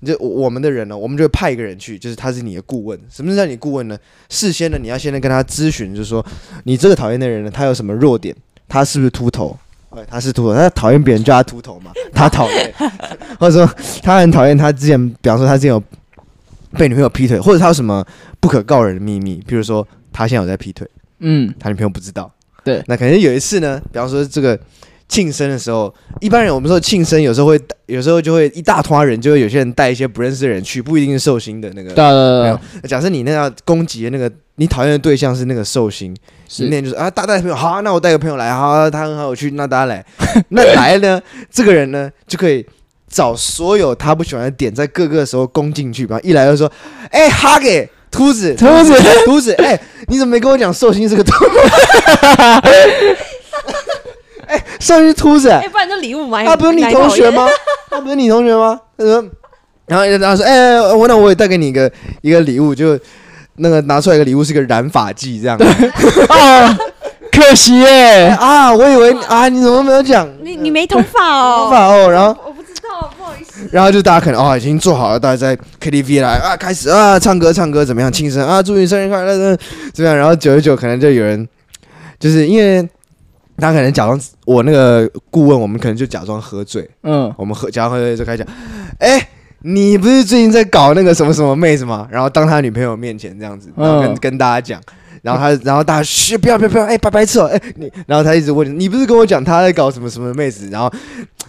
[0.00, 2.98] 你就我们的人呢，我们就会派一个人去，就是他是你的顾问。
[3.10, 3.98] 什么叫你顾问呢？
[4.28, 6.24] 事先呢，你要先来跟他咨询，就是说
[6.64, 8.36] 你这个讨厌的人呢，他有什么弱点，
[8.68, 9.56] 他是不是秃头？
[9.94, 12.74] 对，他是秃头，他讨厌别人叫他秃头嘛， 他讨厌，
[13.40, 15.82] 或者说他很讨厌他之前，比方说他之前有
[16.76, 18.04] 被女朋友劈腿，或者他有什么
[18.40, 20.86] 不可告人的秘密，比如说他现在有在劈腿，
[21.20, 22.30] 嗯，他女朋友不知道，
[22.62, 24.58] 对，那可能有一次呢，比方说这个
[25.08, 36.14] 庆生的时候，一般人我们说庆生有时候会，有时候就会一大团人，就会有些人带一些不认识的人去，不一定是寿星的那个，对对对，假设你那要攻击的那个你讨厌的对象是那个寿星。
[36.46, 40.04] 今天就是啊，大带朋友好、啊，那我带个朋友来，好、啊，他很好有趣，那大家来，
[40.50, 42.64] 那来呢，这个人呢就可以
[43.08, 46.18] 找所有他不喜欢的点，在各个时候攻进去，吧。
[46.22, 46.70] 一来就说，
[47.10, 48.92] 哎、欸，哈给秃子，秃子，
[49.26, 51.32] 秃子，哎、欸，你怎么没跟我讲寿星是个秃？
[54.78, 57.46] 哎、欸，寿星是秃子，哎、欸，不然就礼物买他不是你同学吗？
[57.90, 58.80] 他 不是你同学吗？
[58.96, 59.24] 他说，
[59.86, 61.90] 然后然后说，哎、欸，我那我也带给你一个
[62.22, 62.98] 一个礼物，就。
[63.60, 65.58] 那个拿出来一个礼物是个染发剂，这样
[66.28, 66.78] 啊，
[67.32, 68.72] 可惜耶啊！
[68.72, 70.28] 我以为啊，你怎么没有讲？
[70.44, 73.68] 你你没头发哦，头发哦，然后我不知道，不好意思。
[73.72, 78.12] 然后就大家可能哦，已经做好了，大家在 KTV 来啊，开始啊，唱歌唱歌怎么样？
[78.12, 79.56] 庆生啊，祝你生日快乐，
[79.92, 80.16] 怎么样？
[80.16, 81.44] 然后久而久，可能就有人
[82.20, 82.88] 就是因为
[83.58, 88.56] 他可能假装我那个顾问，我们可能就假装喝醉，嗯，我们喝假装喝醉就开始讲，
[88.98, 89.28] 哎。
[89.62, 92.06] 你不是最近在搞那个什么什么妹子吗？
[92.12, 94.80] 然后当他女朋友面前这样子，然后跟、嗯、跟大家讲，
[95.20, 100.70] 然后他然后大家嘘，不要不要不要，哎、欸，白白痴哦，哎、欸、你，然后他一直问你，你不是跟我讲他在搞什么什么妹子？
[100.70, 100.88] 然后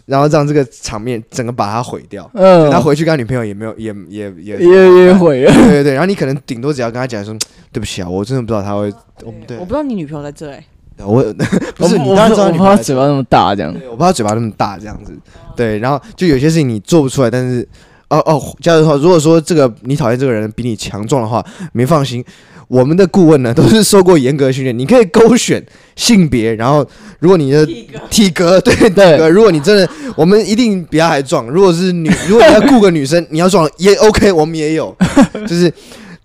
[0.08, 2.28] 然后让这个场面整个把他毁掉。
[2.34, 5.54] 嗯，他回去跟他女朋友也没有也也也也也毁了。
[5.54, 7.38] 对对对，然后你可能顶多只要跟他讲说，
[7.72, 8.92] 对不起啊，我真的不知道他会。
[9.20, 10.66] 对，对我不知道你女朋友在这哎。
[11.06, 11.24] 我
[11.78, 13.76] 不是你当然知道，你怕他嘴巴那么大这样。
[13.92, 15.12] 我怕他嘴巴那么大这样子。
[15.56, 17.68] 对，然后就有些事情你做不出来，但是。
[18.12, 22.26] 哦哦，这样的话，如果说这个你讨厌这个人比你强壮的话，没放心，
[22.68, 25.64] 我们的顾问呢都是受过严格训练，你可以勾选
[25.96, 26.84] 性别，然后
[27.20, 31.48] 如果你的体格， 体格对对，对，如果你真的，我们一定比他还壮。
[31.52, 34.92] 如果是女，如果你要雇个女生，你要壮也 OK，我们也有，
[35.48, 35.72] 就是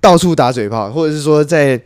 [0.00, 1.78] 到处打嘴炮，或者是说在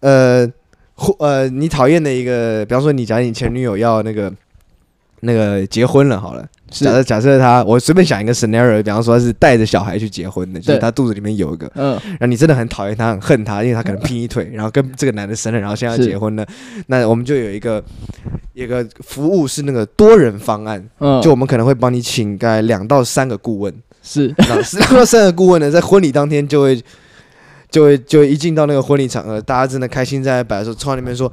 [0.00, 0.48] 呃
[0.94, 4.32] 或呃你讨厌的一个，比方说你假如你前女友要那个
[5.20, 6.46] 那个结婚了，好了。
[6.70, 16.44] 假设假设他，我随便想一个 scenario，比方说他是带着小孩去结婚的，就是他肚子里面有一个，嗯，然后你真的很讨厌他，很恨他，因为他可能劈腿， 然后跟这个男的生了，然后现在要结婚了，
[16.88, 17.80] 那我们就有一个
[18.54, 24.56] 一个服务是那个多人方案，嗯，就我们可能会帮你请个两到三个顾问，是，两
[24.92, 26.82] 到三个顾问呢，在婚礼当天就会
[27.74, 31.32] 就会就一进到那个婚礼场合，大家真的开心在摆的时候，冲到那边说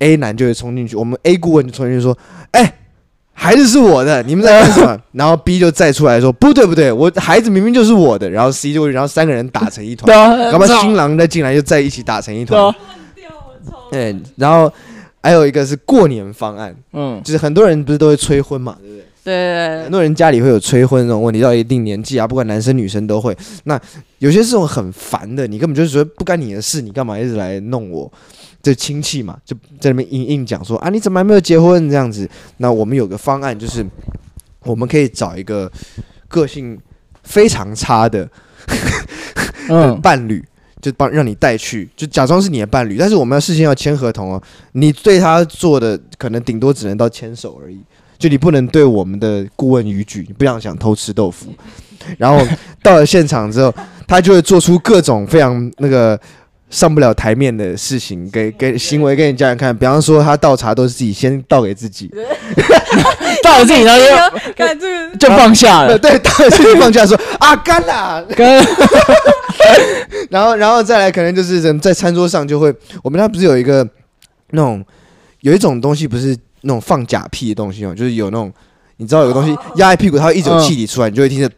[0.00, 2.18] ，A 男就会冲进去，我们 A 顾问就冲进去说，
[2.50, 2.74] 哎、欸。
[3.32, 4.98] 孩子是我的，你们在干什么？
[5.12, 8.28] 然后 B 就再出来说不对不对，我孩子明明就是我的。
[8.28, 12.74] 然后 C 就然后三个人打成一团，然后新郎再进来就在一起打成一团。
[13.90, 14.70] 对，然后
[15.22, 19.04] 还有一个是过年方案，嗯，就是很多人不是都会催婚嘛，对不对？
[19.22, 23.36] 对，很多人家里会有催婚这种问题，到一定年纪啊，不管男生女生都会。
[23.64, 23.78] 那
[24.18, 28.10] 有些这种很烦的，你根本就是说不干你的事，你干嘛一直来弄我？
[28.62, 32.28] 这亲戚嘛，就在那边硬硬讲说啊，你怎么还没有结婚这样子？
[32.58, 33.84] 那我们有个方案，就是
[34.64, 35.70] 我们可以找一个
[36.28, 36.78] 个性
[37.22, 38.28] 非常差的
[40.02, 40.44] 伴侣，
[40.82, 44.42] 就帮让你带去，就假装是你的伴侣，但是我们要事先要签合同哦。
[44.72, 47.80] 你对他做的可能顶多只能到牵手而已，
[48.20, 51.46] 就你不能对我们的顾问逾矩，你不想想偷吃豆腐。
[52.18, 52.46] 然后
[52.82, 53.74] 到了现场之后，
[54.06, 56.18] 他就会做出各种非常那个
[56.68, 59.74] 上不了台面的事情，给给行为给你家人看。
[59.76, 62.10] 比方说，他倒茶都是自己先倒给自己，
[63.42, 64.00] 倒给自己，然后
[64.36, 65.98] 就看这个就放下了。
[65.98, 68.62] 对，倒给自己放下说 啊干了，干。
[70.30, 73.86] 然后，然后再来，可能就是人在餐桌上就会，我们那不是有一个
[74.50, 74.84] 那种
[75.40, 78.52] 有一种东西，不是那种放假屁的东西哦，就是有那种
[78.98, 81.50] 你知道有个东西压在屁股，它会一直有气体出来，你就会听着。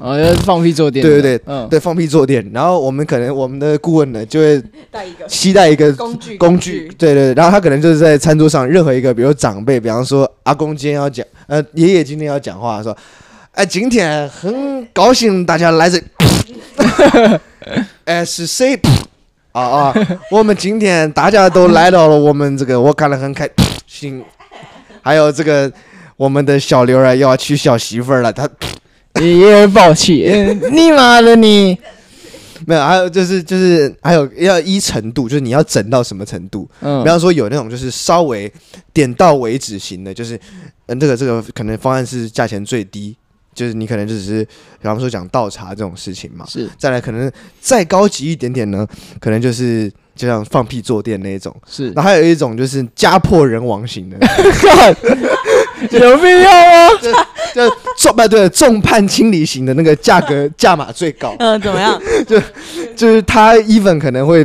[0.00, 1.04] 哦，要放屁坐垫。
[1.04, 2.48] 对对对，嗯，对，放屁坐垫。
[2.54, 4.62] 然后我们可能我们的顾问呢，就会
[4.92, 6.88] 带一个，携带一个工具，工具。
[6.96, 12.96] 对对，然后他可能就是在餐桌上，任何一个，比如长辈，比方说阿公今天要讲，呃，爷爷今天要讲话，说，
[13.52, 16.00] 哎，今天很高兴大家来这。
[18.04, 18.78] 哎，是谁？
[19.50, 19.94] 啊啊！
[20.30, 23.48] 我们今天大家都来到了我们这个，我看了很开
[23.88, 24.22] 心。
[25.02, 25.72] 还有这个，
[26.16, 28.30] 我们的小刘啊，又要娶小媳妇儿了。
[28.30, 28.48] 他
[29.20, 31.76] 也抱歉， 你妈的你！
[32.66, 36.68] 没有，还有就是就是还有要依程度，就是你要整到什么程度？
[36.80, 38.52] 嗯，比方说有那种就是稍微
[38.92, 40.38] 点到为止型的，就是
[40.86, 43.16] 嗯，这个这个可能方案是价钱最低。
[43.54, 46.70] 就是你可能就只是，比方说讲倒茶这种事情嘛，是。
[46.78, 48.86] 再来可能再高级一点点呢，
[49.18, 51.86] 可能就是就像放屁坐垫那一种，是。
[51.92, 54.16] 然后还有一种就是家破人亡型的，
[55.92, 56.90] 有必要吗？
[57.54, 57.62] 就
[57.96, 61.34] 重不对，众叛亲离型的那个价格 价码最高。
[61.38, 61.98] 嗯，怎么样？
[62.26, 62.38] 就
[62.96, 64.44] 就是他 even 可能会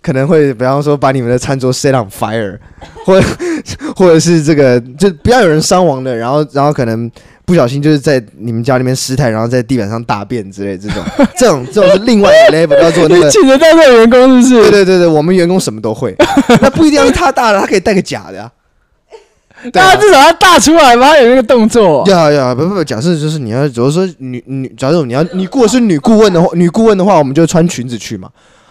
[0.00, 2.56] 可能会，比方说把你们的餐桌 set on fire，
[3.04, 3.20] 或
[3.96, 7.10] 或者是这个就不要有人伤亡的，然后然后可能。
[7.48, 11.02] 不小心就是在你们家里面失态，然后在地板上大便之类这种，
[11.34, 13.30] 这种这种是另外一个 level 要做那个。
[13.30, 14.70] 请得到这个员工是不是？
[14.70, 16.14] 对对对对，我们员工什么都会，
[16.60, 18.52] 那不一定要是他大的，他可以带个假的呀。
[19.72, 22.04] 大家至少要大出来吧，他有那个动作。
[22.06, 28.28] 要要不不不，假设就是你要，假如说女女，假如你要你如果是女顾问的话，女顾问的话，我们就穿裙子去嘛。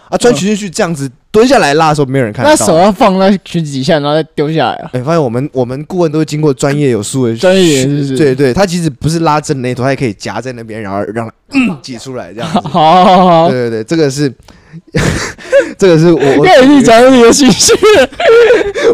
[0.08, 2.50] 啊，穿裙子去这样子蹲下来拉的时候，没有人看到。
[2.50, 4.90] 那手要放在裙子底下，然后再丢下来啊。
[4.92, 8.16] 哎，发现我们我们顾问都是经过专业有素的专业人士。
[8.16, 12.60] 对对，他其实不是拉正那头，他也可以夹在那边，然后让嗯 挤出来这样子。
[12.60, 13.50] 好好好。
[13.50, 14.32] 对对对，这个是，
[15.76, 16.20] 这个是我。
[16.46, 17.72] 越讲越你的心虚。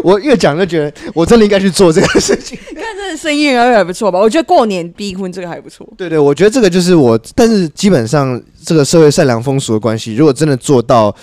[0.03, 2.57] 我越讲就觉得，我真的应该去做这个事情。
[2.69, 4.19] 你看，这个生意应该还不错吧？
[4.19, 5.87] 我觉得过年逼婚这个还不错。
[5.97, 11.15] 对对，我觉得这个就是我，但是基本上这个社会善良风俗的关系，如果真的做到。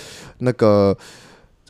[0.42, 0.96] 那个，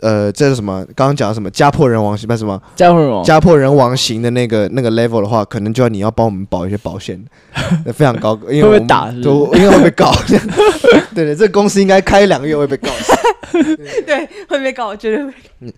[0.00, 0.85] 呃，这是什么？
[0.96, 2.28] 刚刚讲的什么家破人亡型？
[2.37, 3.22] 什么家破人亡？
[3.22, 7.22] 家破人亡型的那个那个 level 的话，可能就要你要帮我们保一些保险，
[7.94, 10.12] 非常高，因为会被打，都因为会被告。
[11.14, 12.88] 对对，这公司应该开两个月会被告。
[14.06, 15.32] 对，会被告，绝对会。
[15.61, 15.72] 嗯，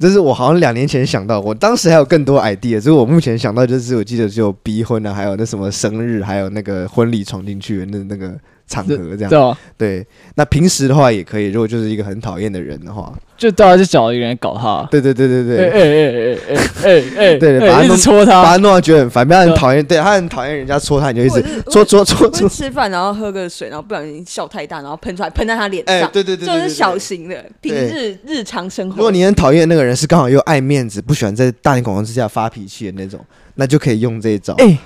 [0.00, 8.34] 这是我好像两年前想到，我当时还有更多 idea，所以我目前想到就是，我记得只有逼婚啊，还有那什么生日，还有那个婚礼闯进去的那那个。
[8.68, 11.50] 场合这样，对，对，那平时的话也可以。
[11.50, 14.86] 如果就是一个很讨厌的人的话，就大家就找一个人搞他。
[14.90, 19.84] 对对对对对，哎哎哎哎哎哎， 对，把他弄戳他，把他弄到觉得很烦，不要很讨厌。
[19.84, 22.48] 对他很讨厌人家戳他，你就一直戳戳戳戳。
[22.48, 25.96] 吃饭然后喝个水，然后不小心笑太大，然后喷出来喷在他脸上。
[25.96, 28.96] 哎，对对对，就是小型的平日日常生活。
[28.96, 33.18] 如果你很讨厌那个人，是刚好又爱面子，不喜欢在大庭广众之下发脾气的那种，
[33.54, 34.52] 那就可以用这一招。
[34.58, 34.76] 哎，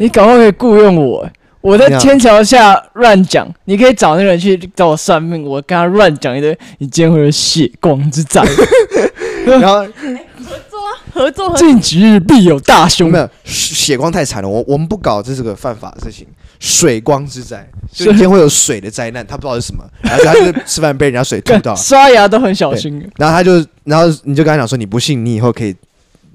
[0.00, 1.28] 你赶快可以雇佣我。
[1.62, 5.44] 我在天桥下乱讲，你可以找那个人去找我算命。
[5.44, 8.42] 我跟他乱讲一堆，你今天会有血光之灾。
[9.46, 13.10] 然后合作啊，合作，近几日必有大凶。
[13.10, 16.26] 没有血光太惨了，我我们不搞这是个犯法的事情。
[16.58, 23.08] 水光之灾，就今天会有水的灾难，他不知道是什么，然后他就吃饭被人家水吐到， 刷牙都很小心。
[23.16, 25.74] 然后他就，然后你就跟他讲说，你不信，你以后可以。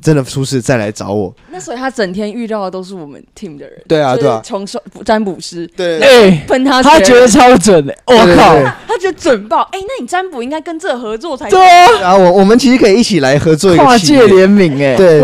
[0.01, 3.81] 真的出事再来找我，那所以他整天遇到的都是我们 team 的人。
[3.87, 4.65] 对啊，对啊，从
[5.03, 8.55] 占卜师，对，哎，喷他，他觉得超准的，我靠，
[8.87, 11.87] 他觉得准爆，哎，那你占卜应该跟这合作才对啊。
[12.01, 15.19] 然后我我们其实可以一起来合作一个跨界联名，哎，对，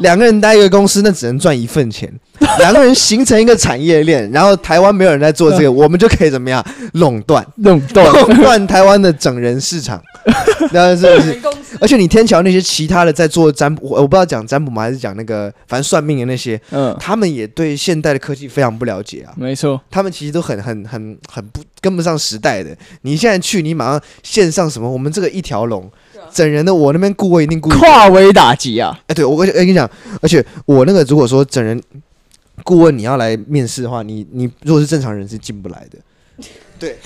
[0.00, 2.12] 两个人待一个公司，那只能赚一份钱。
[2.58, 6.64] 两个人形成一个产业链，然后台湾没有人在做这个， 我们就可以怎么样
[6.94, 7.46] 垄断？
[7.56, 10.02] 垄断，垄断台湾的整人市场。
[10.70, 11.40] 然后是不是？
[11.80, 19.34] 而且你天桥那些其他的在做占卜，我我不知道讲占卜吗，还是讲那个反正算命的那些，嗯，他们也对现代的科技非常不了解啊。
[19.36, 22.70] 没错，他们其实都很很很很不跟不上时代的。
[23.02, 24.88] 你现在去，你马上线上什么？
[24.88, 25.90] 我们这个一条龙
[26.32, 28.96] 整人的，我那边顾问一定顾跨围打击啊！
[29.08, 29.90] 哎，对我，我跟你讲，
[30.20, 31.80] 而且我那个如果说整人。
[32.64, 35.98] 顾问，你要来面试的话，你你如果是正常人是进不来的。
[36.78, 36.96] 对，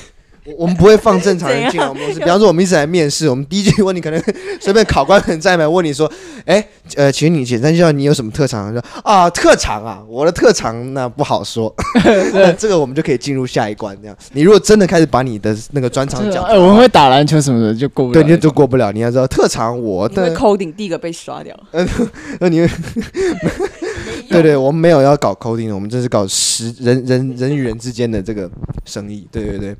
[0.57, 1.89] 我们不会放正常人进来。
[1.89, 4.23] 我们是，比方说我们一直来面试，我们第一句问你，可能
[4.61, 6.11] 随便考官可能在没问你说，
[6.45, 8.73] 哎，呃，请你简单介绍你有什么特长？
[8.73, 11.75] 说啊，特长啊，我的特长那不好说。
[12.33, 13.97] 那这个我们就可以进入下一关。
[14.01, 18.93] 这样，你如果真的开始把你的那个专长讲，哎，我们会打篮球什么的就过不了，对，你就过不了。
[18.93, 21.59] 你要知道特长，我的 coding 第一个被刷掉。
[21.73, 21.87] 嗯，
[22.41, 22.69] 那你。
[24.29, 28.51] 对对，我们没有要搞 coding 的，我们这是搞实人人人与人之间的这个
[28.85, 29.27] 生意。
[29.31, 29.77] 对对对，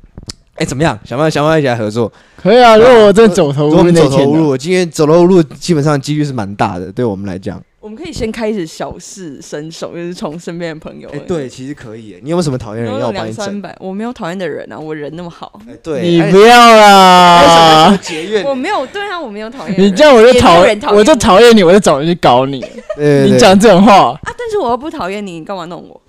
[0.57, 0.97] 哎，怎么样？
[1.05, 2.11] 想办法想办法一起来合作？
[2.35, 7.61] 可以啊，如果我真走投无路，走投无路，今天走投无路，基本上几率是蛮大的，对我们来讲。
[7.79, 11.07] 我们可以先开始小试身手，就是从身边的朋友。
[11.13, 12.17] 哎，对，其实可以。
[12.21, 13.63] 你有没有什么讨厌人要帮你整？
[13.79, 15.57] 我没有讨厌的人啊，我人那么好。
[15.69, 17.97] 哎，对，你不要啦。
[18.43, 19.79] 我没有，对啊，我没有讨厌。
[19.79, 22.65] 你这样我就讨厌，我就讨厌你，我就找人去搞你。
[22.97, 24.19] 你讲这种话啊？
[24.25, 26.01] 但是我又不讨厌你，你干嘛弄我？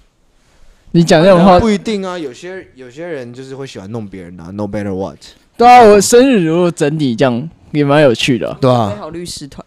[0.92, 2.18] 你讲这种话不一定啊。
[2.18, 4.50] 有些有些人就是会喜欢弄别人啊。
[4.52, 5.18] No matter what。
[5.56, 8.96] 对啊，我生日如果整体这样也蛮有趣的，对啊。
[8.98, 9.64] 好律师团。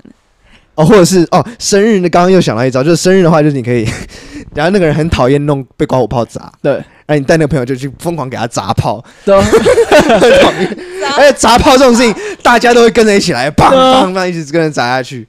[0.75, 3.85] 哦，或者是哦，生日那刚刚又想到一招，就是生日的话，就是你可以，
[4.55, 10.77] 然后那个人很讨厌弄被刮火炮砸，对，然后你带那个朋友就去疯狂给他砸炮，对， 很讨厌，
[11.17, 15.27] 而且砸炮这种事情，大家都会跟着一起来，砰砰砰，一直跟着砸下去，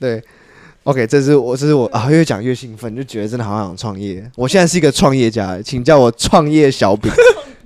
[0.00, 0.20] 对
[0.84, 7.10] ，OK，这是我，这是我啊，越讲越兴奋，就觉得真的好想创业，我现在是一个创业家，请叫我创业小饼，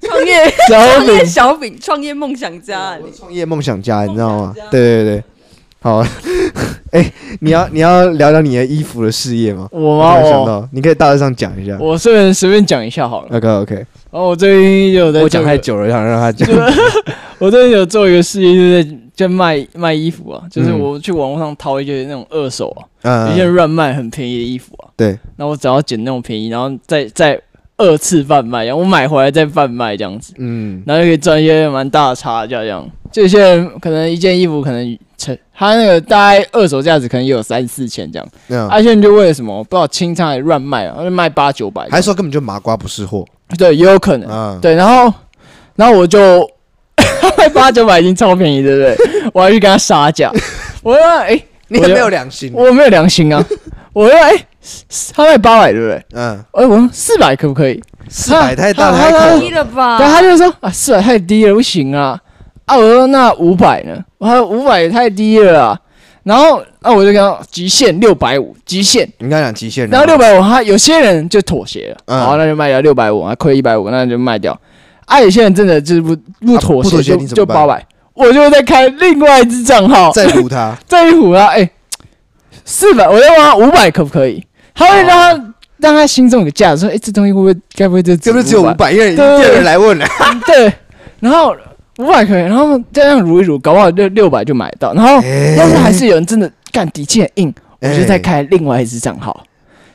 [0.01, 0.33] 创业
[0.69, 4.55] 小饼，小饼，创业梦想家，创业梦想家，你知道吗？
[4.71, 5.25] 对对对。
[5.81, 6.03] 好，
[6.93, 9.69] 哎，你要你要聊聊你的衣服的事业吗？
[9.71, 10.15] 我吗？
[10.17, 11.77] 我想到，你可以大致上讲一下。
[11.79, 13.37] 我随便随便讲一下好了。
[13.37, 13.87] OK OK。
[14.15, 16.49] 然后我最近有在，我讲太久了，想让他讲。
[17.41, 24.87] 我最近有做一个事业，就是在在卖卖衣服啊，就是我去网络上淘一些那种二手啊，一些乱卖很便宜的衣服啊。
[24.97, 25.19] 对。
[25.35, 27.43] 那我只要捡那种便宜，然后再再
[27.77, 30.33] 二次贩卖，然后我买回来再贩卖这样子。
[30.39, 30.81] 嗯。
[30.87, 32.89] 然后就可以赚一些蛮大的差价这样。
[33.11, 35.37] 这些人可能一件衣服可能成。
[35.53, 43.25] 他那个大概二手价值可能也有三四千这样，嗯，而且就为了什么不知道清仓还乱卖啊，就卖八九百，还说根本就麻瓜不是货，
[43.59, 45.13] 对，也有可能，嗯，对，然后
[45.77, 46.49] 然后我就
[47.39, 49.31] 卖八九百已经超便宜，对不对？
[49.33, 50.31] 我还去跟他杀价，
[50.83, 52.53] 我说哎，欸、你有没有良心？
[52.55, 53.45] 我没有良心啊！
[53.93, 54.47] 我说哎、欸，
[55.15, 56.05] 他卖八百，对不对？
[56.15, 57.83] 嗯，哎，我说四百可不可以？
[58.09, 59.99] 四百太大太低了吧？
[59.99, 62.19] 对，他就说啊，四百太低了，不行啊。
[62.67, 63.97] 啊，我说那五百呢？
[64.19, 65.81] 我说五百也太低了啊。
[66.25, 69.07] 然后啊，我就跟他极限六百五，极限。
[69.19, 69.87] 你刚才讲极限。
[69.91, 74.59] 然后六百五，他有些人就妥协了，好，那就卖掉六百五，啊亏一百五，那就卖掉。
[75.05, 77.87] 啊，有些人真的就是不不妥协，就就八百。
[78.15, 81.49] 我就再开另外一支账号，再唬他， 再唬他。
[81.49, 81.71] 哎，
[82.65, 84.43] 四百，我要问他五百可不可以？
[84.75, 88.17] 他会让他让他心中有个价，说，哎，这东西会不会该不会这？
[88.17, 88.91] 是不是只有五百？
[88.93, 90.07] 因为第二人来问了。
[90.47, 90.73] 对，
[91.21, 91.55] 然后。
[91.99, 94.93] 五百可以，然后这样撸一撸，搞不好六六百就买到。
[94.95, 95.15] 然后，
[95.57, 99.45] 要是还是有人真的干底气很硬，我就再开另外一支账号，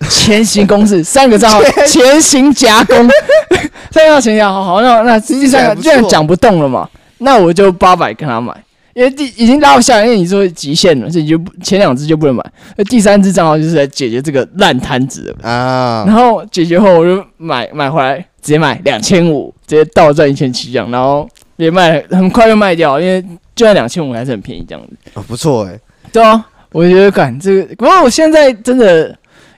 [0.10, 2.95] 前行公式三个账号， 前行夹攻，
[3.91, 6.88] 三个前行好好，那那第三个这样讲不动了嘛？
[7.18, 8.54] 那我就八百跟他买，
[8.93, 12.41] 因为第已经拉不下来，因为你说极限了，所以就不前两支就不能买。
[12.78, 16.06] 那第三支账号就是来解决这个烂摊子啊。
[16.08, 21.28] 然后解决后，我就买买回来，直接买两千五，直接倒赚一千七这样，然后。
[21.60, 23.22] 也卖很快就卖掉，因为
[23.53, 24.93] 就在两千五还是很便宜这样子。
[25.14, 25.78] 哦，不错哎。
[26.10, 29.10] 对啊，我觉得干这个，不过我现在真的，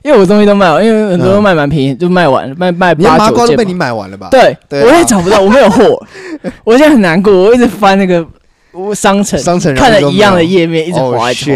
[0.02, 3.56] 因为我东西都卖完，因为很多都卖蛮便宜，就卖完，卖卖八九件。
[3.56, 4.28] 都被你买完了吧？
[4.30, 6.04] 对，我也找不到，我没有货，
[6.64, 8.26] 我现在很难过，我一直翻那个
[8.96, 11.52] 商城，商城看了一样的页面，一直滑一滑。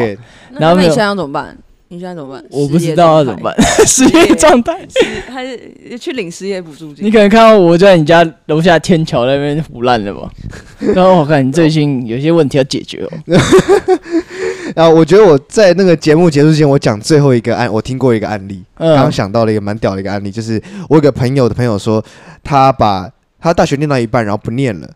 [0.59, 1.59] 然后你现在要怎么办？
[1.89, 2.45] 你现在怎么办？
[2.51, 3.55] 我不知道要怎么办，
[3.87, 4.87] 失业状态，
[5.33, 7.05] 还是去领失业补助金？
[7.05, 10.29] 你可能看到我在你家楼下天桥那边腐烂了吧？
[10.95, 13.11] 然后我看你最近有些问题要解决哦。
[14.75, 22.05] 然后我觉得我在那个节目结束之前，我讲最后一个案，我听过一个案例，刚刚想到了一个蛮屌的一个案例，就是我有个朋友的朋友说，
[22.43, 23.09] 他把
[23.39, 24.91] 他大学念到一半，然后不念了，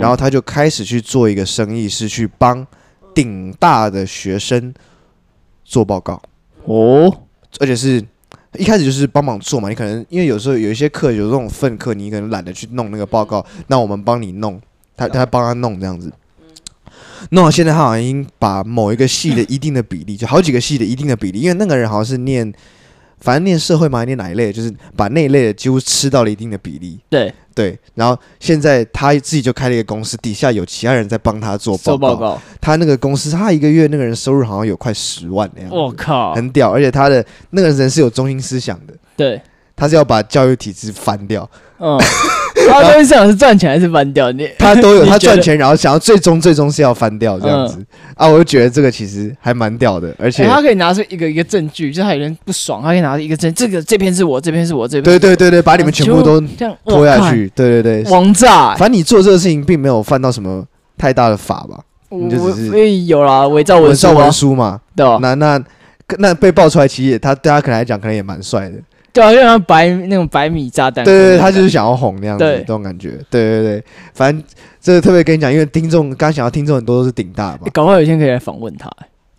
[0.00, 2.66] 然后他就开始去做一个生意，是去帮
[3.14, 4.72] 顶大的学生
[5.64, 6.20] 做报告。
[6.64, 7.12] 哦，
[7.58, 8.02] 而且是
[8.56, 14.60] 一开始就是帮忙做嘛，你可能因为有时候有一些课有这种份课，你可能懒得去弄那个报告，那我们帮你弄，
[14.96, 16.12] 他他帮他弄这样子，
[17.30, 22.52] 弄到现在他好像已经把某一个系的一定的比例，就好几个系的一定的比例，因为那个人好像是念。
[23.20, 26.98] 反正念社会嘛，念哪一类，就是把那一类的几乎吃到了一定的比例。
[27.08, 31.98] 对对，然后现在他自己就开了一个公司，底下有其他人在帮他做报告。
[31.98, 35.70] 报告他那个公司，他一个月那个人收入好像有快十万那样。
[35.70, 36.72] 我靠，很屌！
[36.72, 38.94] 而且他的那个人是有中心思想的。
[39.16, 39.40] 对，
[39.76, 41.48] 他是要把教育体制翻掉。
[41.78, 41.98] 嗯，
[42.68, 44.30] 他东西是想是赚钱还是翻掉？
[44.32, 48.26] 你 他都有，他赚钱，然后想要最终最终是要翻掉这样子、嗯、啊！
[48.28, 56.40] 我就觉得这个其实还蛮屌的，而且、欸、他可以拿出一个一个证据，就是他有人不爽，他可以拿出一个证，这个这篇是我，这篇是我，这篇对对对对，把你们全部都
[56.84, 58.76] 拖下去，对对对，王炸、欸！
[58.76, 60.64] 反正你做这个事情并没有犯到什么
[60.98, 61.78] 太大的法吧？
[62.10, 65.18] 你就只是有啦，伪造文书文书嘛，对吧？
[65.22, 65.62] 那那
[66.18, 68.74] 那被爆出来，其实他对他可能来讲，可能也蛮帅的。
[69.12, 71.04] 对啊，就像白那种白米炸弹。
[71.04, 73.18] 对对对，他就是想要哄那样子，这种感觉。
[73.30, 73.84] 对对对，
[74.14, 74.42] 反正
[74.80, 78.90] 这个特别跟你讲，因为听众刚想要听众很多都是顶大嘛，搞不好有一天可以来访问他。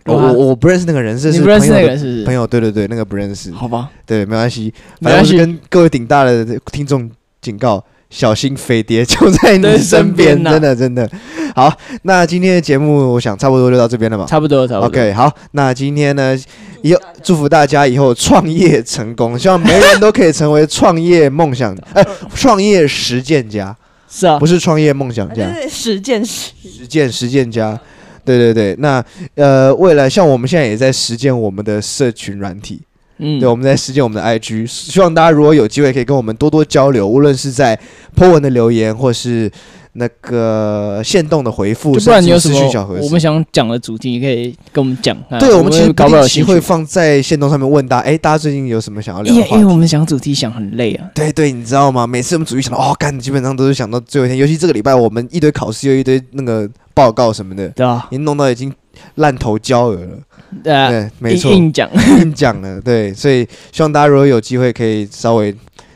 [0.06, 2.48] 我我我不认识那个人，是你不认识那个人是朋友？
[2.48, 3.52] 对对对，那个不认识。
[3.52, 7.08] 好吧，对，没关系，没关系跟各位顶大的听众
[7.40, 11.10] 警告，小心飞碟就在你身边，真的真的。
[11.56, 14.26] 好，那今天的节目我想差不多就到这边了吧？
[14.28, 14.88] 差不多，差不多。
[14.88, 16.38] OK，好，那今天呢，
[16.84, 22.06] 以后祝福大家以后创业成功，希望每个人都可以成为创业梦想， 哎，
[22.36, 23.76] 创业实践家。
[24.14, 27.80] 是啊，不是创业梦想家，实践实实践实践家。
[28.24, 29.04] 对对对，那
[29.36, 32.82] 呃，未来像我们现在也在实践我们的社群软体，
[33.22, 37.80] 嗯，对，我们在实践我们的 IG，希望大家如果有机会可以跟我们多多交流，无论是在
[38.16, 39.50] po 文的留言或是。
[39.94, 42.58] 那个线动的回复，不然你有什么
[43.02, 45.14] 我们想讲的主题，你可以跟我们讲。
[45.38, 49.48] 对，我们其实搞不好会放在线动上面问大家，哎，大家最近有什么想要聊的？
[49.50, 51.10] 因为我们想主题想很累啊。
[51.14, 52.08] 对对，你知道吗？
[52.08, 58.74] 每次我们主题想到哦，干，基本上都是想到最后一天，尤其这个礼拜我们一堆考试，又一堆那个报告什么的，对啊，已经弄到已经
[59.16, 60.18] 烂头焦额了。
[60.64, 61.90] 对，没错，硬讲
[62.20, 62.80] 硬讲了。
[62.82, 65.52] 对，所以希望大家如果有机会，可以稍微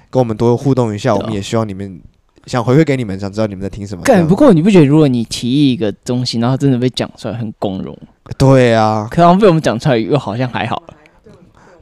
[0.09, 1.13] 跟我们多互动一下。
[1.15, 1.99] 我们也希望你们。
[2.47, 4.03] 想回馈给你们，想知道你们在听什么。
[4.27, 7.97] 不过你不觉得，如果你提议一个东西，然后真的被讲出来，很光荣？
[8.37, 10.83] 对啊，可能被我们讲出来，又好像还好。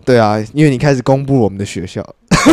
[0.06, 2.02] 对啊，因为你开始公布我们的学校。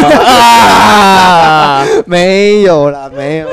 [0.02, 3.48] 啊、 没有啦，没有，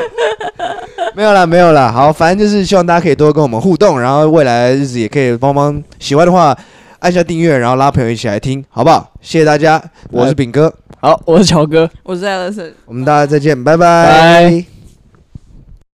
[1.18, 1.92] 没有啦，没有啦。
[1.92, 5.84] 好，反正就是希望大家可以多跟我们互动，然后未来的日子也可以帮帮。
[5.98, 6.56] 喜欢的话，
[7.00, 9.12] 按下订阅，然后拉朋友一起来听，好不好？
[9.20, 10.72] 谢谢大家，我是炳哥。
[11.00, 14.77] 好，我是乔哥，我是艾乐森，我们大家再见，拜拜。